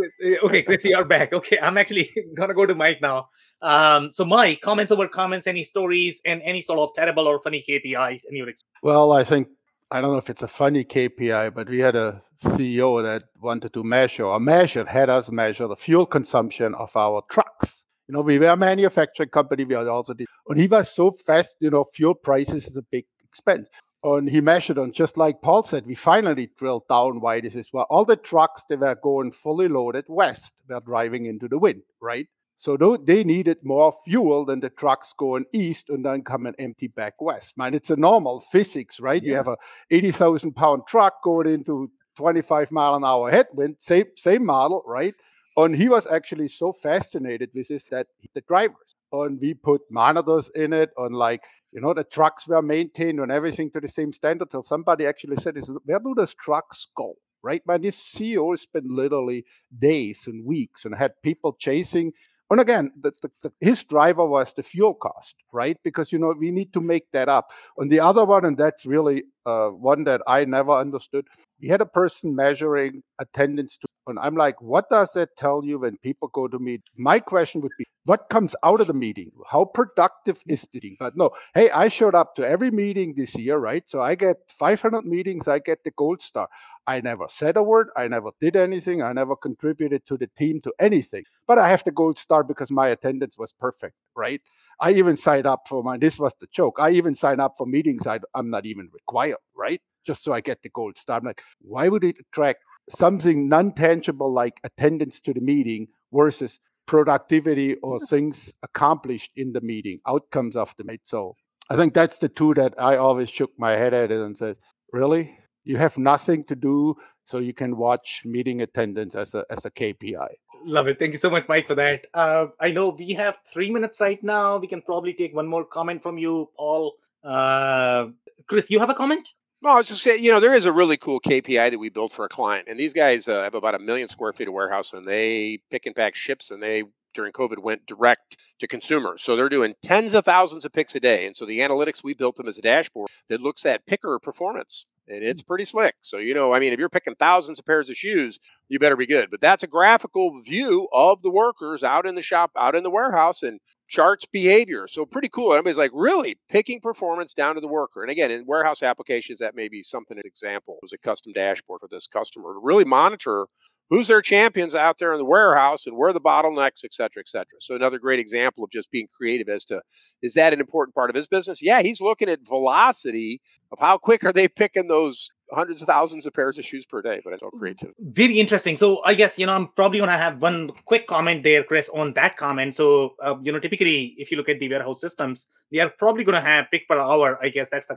[0.44, 1.32] Okay, Chris, you're back.
[1.32, 3.28] Okay, I'm actually gonna go to Mike now.
[3.62, 7.64] Um, so, Mike, comments over comments, any stories, and any sort of terrible or funny
[7.68, 8.62] KPIs in your experience?
[8.82, 9.48] Well, I think
[9.90, 13.72] I don't know if it's a funny KPI, but we had a CEO that wanted
[13.74, 17.70] to measure or measured, had us measure the fuel consumption of our trucks.
[18.08, 19.64] You know, we were a manufacturing company.
[19.64, 21.48] We are also, did, and he was so fast.
[21.60, 23.68] You know, fuel prices is a big expense.
[24.06, 27.68] And he measured on just like Paul said, we finally drilled down why this is.
[27.72, 31.82] Well, all the trucks they were going fully loaded west, were driving into the wind,
[32.00, 32.28] right?
[32.58, 37.20] So they needed more fuel than the trucks going east and then coming empty back
[37.20, 37.52] west.
[37.56, 39.20] Man, it's a normal physics, right?
[39.20, 39.30] Yeah.
[39.30, 39.56] You have a
[39.90, 45.14] 80,000 pound truck going into 25 mile an hour headwind, same same model, right?
[45.56, 50.48] And he was actually so fascinated with this that the drivers and we put monitors
[50.54, 51.42] in it on like
[51.72, 55.36] you know the trucks were maintained and everything to the same standard till somebody actually
[55.36, 55.54] said
[55.84, 59.44] where do those trucks go right man this ceo spent literally
[59.80, 62.12] days and weeks and had people chasing
[62.50, 65.76] and again, the, the, the, his driver was the fuel cost, right?
[65.82, 67.48] Because you know we need to make that up.
[67.78, 71.26] On the other one, and that's really uh, one that I never understood.
[71.60, 75.78] We had a person measuring attendance to, and I'm like, what does that tell you
[75.80, 76.82] when people go to meet?
[76.96, 79.32] My question would be, what comes out of the meeting?
[79.50, 80.96] How productive is the meeting?
[81.00, 83.84] But no, hey, I showed up to every meeting this year, right?
[83.88, 86.48] So I get 500 meetings, I get the gold star.
[86.86, 90.60] I never said a word, I never did anything, I never contributed to the team
[90.64, 91.24] to anything.
[91.46, 94.40] But I have the gold star because my attendance was perfect, right?
[94.80, 96.76] I even signed up for my, this was the joke.
[96.78, 99.80] I even signed up for meetings I, I'm not even required, right?
[100.06, 101.18] Just so I get the gold star.
[101.18, 102.60] I'm like, why would it attract
[102.90, 108.04] something non tangible like attendance to the meeting versus productivity or hmm.
[108.06, 111.00] things accomplished in the meeting, outcomes of the meeting?
[111.04, 111.36] So
[111.70, 114.56] I think that's the two that I always shook my head at it and said,
[114.92, 115.38] really?
[115.64, 119.70] You have nothing to do so you can watch meeting attendance as a as a
[119.70, 120.28] KPI.
[120.64, 120.98] Love it.
[120.98, 122.06] Thank you so much, Mike, for that.
[122.14, 124.58] Uh, I know we have three minutes right now.
[124.58, 126.94] We can probably take one more comment from you, Paul.
[127.22, 128.06] Uh,
[128.48, 129.28] Chris, you have a comment?
[129.62, 131.88] Well, I was just saying, you know, there is a really cool KPI that we
[131.88, 134.54] built for a client, and these guys uh, have about a million square feet of
[134.54, 136.84] warehouse, and they pick and pack ships, and they
[137.16, 139.22] during COVID went direct to consumers.
[139.24, 142.14] So they're doing tens of thousands of picks a day, and so the analytics we
[142.14, 145.94] built them as a dashboard that looks at picker performance and it's pretty slick.
[146.00, 148.38] So, you know, I mean, if you're picking thousands of pairs of shoes,
[148.68, 149.30] you better be good.
[149.30, 152.90] But that's a graphical view of the workers out in the shop, out in the
[152.90, 154.86] warehouse, and charts behavior.
[154.88, 155.52] So, pretty cool.
[155.52, 158.02] Everybody's like, really picking performance down to the worker.
[158.02, 160.74] And again, in warehouse applications, that may be something, an example.
[160.74, 163.46] It was a custom dashboard for this customer to really monitor
[163.90, 167.28] who's their champions out there in the warehouse and where the bottlenecks, et cetera, et
[167.28, 167.58] cetera.
[167.60, 169.80] So another great example of just being creative as to
[170.22, 171.60] is that an important part of his business?
[171.62, 173.40] Yeah, he's looking at velocity
[173.72, 177.02] of how quick are they picking those hundreds of thousands of pairs of shoes per
[177.02, 177.90] day, but it's all creative.
[178.00, 178.76] Very interesting.
[178.76, 182.12] So I guess you know I'm probably gonna have one quick comment there, Chris, on
[182.14, 182.74] that comment.
[182.74, 186.24] So uh, you know, typically if you look at the warehouse systems, they are probably
[186.24, 187.38] gonna have pick per hour.
[187.42, 187.96] I guess that's the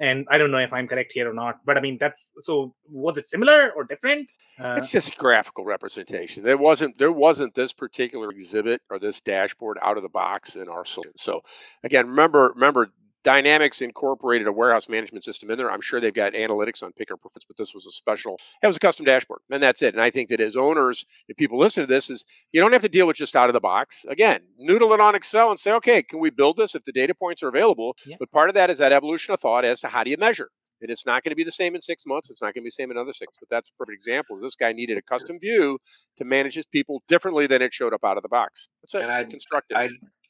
[0.00, 2.74] And I don't know if I'm correct here or not, but I mean that's so.
[2.88, 4.28] Was it similar or different?
[4.58, 6.42] Uh, it's just graphical representation.
[6.42, 10.68] There wasn't there wasn't this particular exhibit or this dashboard out of the box in
[10.68, 11.12] our solution.
[11.16, 11.42] So
[11.84, 12.88] again, remember remember
[13.22, 15.70] Dynamics incorporated a warehouse management system in there.
[15.70, 18.38] I'm sure they've got analytics on picker performance, but this was a special.
[18.62, 19.94] It was a custom dashboard, and that's it.
[19.94, 22.82] And I think that as owners, if people listen to this, is you don't have
[22.82, 24.04] to deal with just out of the box.
[24.08, 27.14] Again, noodle it on Excel and say, okay, can we build this if the data
[27.14, 27.94] points are available?
[28.06, 28.16] Yeah.
[28.18, 30.48] But part of that is that evolution of thought as to how do you measure.
[30.80, 32.30] And it's not going to be the same in six months.
[32.30, 33.34] It's not going to be the same in another six.
[33.38, 34.36] But that's a perfect example.
[34.36, 35.78] Is this guy needed a custom view
[36.16, 38.68] to manage his people differently than it showed up out of the box.
[38.82, 39.02] That's it.
[39.02, 39.76] And I constructed.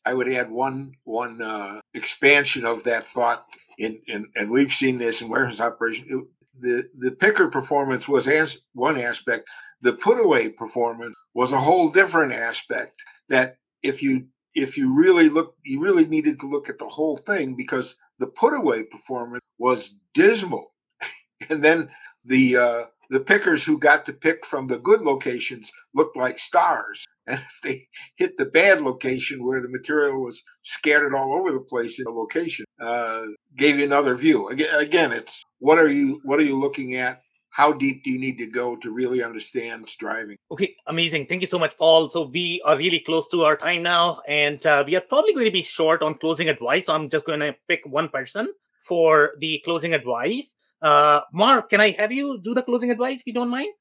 [0.05, 3.45] I would add one one uh, expansion of that thought,
[3.79, 6.07] in, in, and we've seen this in warehouse operation.
[6.09, 6.25] It,
[6.61, 9.45] the the picker performance was as one aspect.
[9.83, 12.93] The put away performance was a whole different aspect.
[13.29, 17.21] That if you if you really look, you really needed to look at the whole
[17.27, 20.73] thing because the put away performance was dismal,
[21.51, 21.91] and then
[22.25, 27.05] the uh, the pickers who got to pick from the good locations looked like stars.
[27.33, 31.99] If they hit the bad location where the material was scattered all over the place
[31.99, 33.23] in the location, uh,
[33.57, 34.49] gave you another view.
[34.49, 37.21] Again, it's what are you what are you looking at?
[37.53, 40.37] How deep do you need to go to really understand driving?
[40.53, 41.27] Okay, amazing.
[41.29, 42.09] Thank you so much, Paul.
[42.13, 45.47] So we are really close to our time now, and uh, we are probably going
[45.47, 46.87] to be short on closing advice.
[46.87, 48.53] So I'm just going to pick one person
[48.87, 50.49] for the closing advice.
[50.81, 53.73] Uh, Mark, can I have you do the closing advice if you don't mind?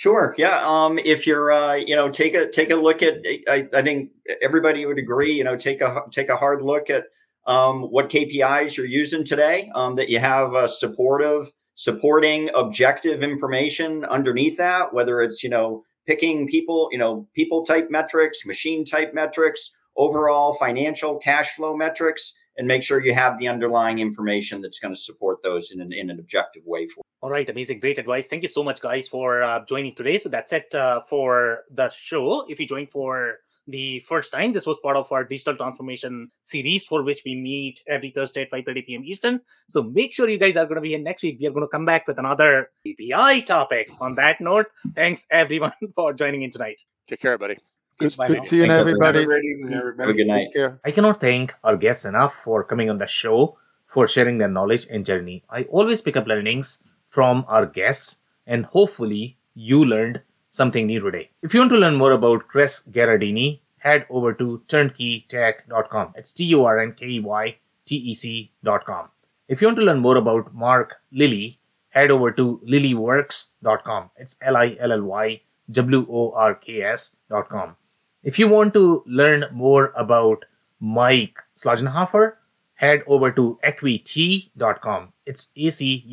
[0.00, 0.34] Sure.
[0.38, 0.62] Yeah.
[0.64, 3.16] Um, if you're, uh, you know, take a take a look at.
[3.46, 4.08] I, I think
[4.42, 5.34] everybody would agree.
[5.34, 7.04] You know, take a take a hard look at
[7.46, 9.70] um, what KPIs you're using today.
[9.74, 14.94] Um, that you have a supportive, supporting, objective information underneath that.
[14.94, 19.60] Whether it's you know picking people, you know, people type metrics, machine type metrics,
[19.98, 24.94] overall financial cash flow metrics and make sure you have the underlying information that's going
[24.94, 27.02] to support those in an, in an objective way for you.
[27.22, 28.26] All right, amazing, great advice.
[28.28, 30.20] Thank you so much, guys, for uh, joining today.
[30.22, 32.44] So that's it uh, for the show.
[32.48, 33.36] If you joined for
[33.66, 37.80] the first time, this was part of our digital transformation series for which we meet
[37.88, 39.04] every Thursday at 5:30 p.m.
[39.06, 39.40] Eastern.
[39.70, 41.38] So make sure you guys are going to be here next week.
[41.40, 43.88] We are going to come back with another API topic.
[44.00, 46.76] On that note, thanks everyone for joining in tonight.
[47.08, 47.56] Take care, buddy.
[48.00, 49.20] Good, good seeing everybody.
[49.20, 50.14] everybody.
[50.14, 50.48] Good night.
[50.84, 53.58] I cannot thank our guests enough for coming on the show,
[53.92, 55.44] for sharing their knowledge and journey.
[55.50, 56.78] I always pick up learnings
[57.10, 61.28] from our guests, and hopefully you learned something new today.
[61.42, 66.14] If you want to learn more about Chris Gherardini, head over to turnkeytec.com.
[66.16, 69.08] It's T-U-R-N-K-E-Y-T-E-C.com.
[69.48, 71.58] If you want to learn more about Mark Lilly,
[71.90, 74.10] head over to lillyworks.com.
[74.16, 77.76] It's L-I-L-L-Y W-O-R-K-S.com.
[78.22, 80.44] If you want to learn more about
[80.78, 82.34] Mike Slogenhofer,
[82.74, 85.14] head over to acuity.com.
[85.24, 86.12] It's A-C-U-I-T-Y.com.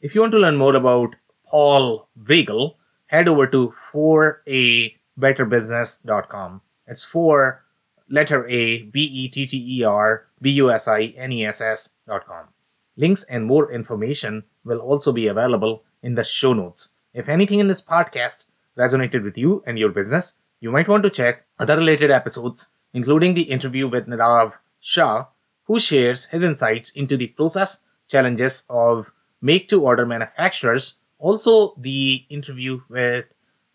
[0.00, 1.14] If you want to learn more about
[1.48, 2.74] Paul Weigel,
[3.06, 6.60] head over to 4abetterbusiness.com.
[6.88, 7.64] It's 4
[8.10, 11.60] letter A B E T T E R B U S I N E S
[11.60, 12.48] S.com.
[12.96, 16.88] Links and more information will also be available in the show notes.
[17.12, 18.46] If anything in this podcast
[18.78, 23.34] resonated with you and your business, you might want to check other related episodes, including
[23.34, 25.26] the interview with Nirav Shah,
[25.64, 29.06] who shares his insights into the process challenges of
[29.40, 30.94] make to order manufacturers.
[31.18, 33.26] Also, the interview with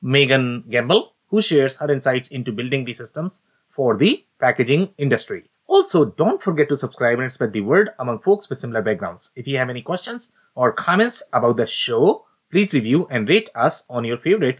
[0.02, 3.42] Megan Gamble, who shares her insights into building the systems
[3.76, 5.50] for the packaging industry.
[5.68, 9.30] Also, don't forget to subscribe and spread the word among folks with similar backgrounds.
[9.36, 13.84] If you have any questions or comments about the show, please review and rate us
[13.90, 14.60] on your favorite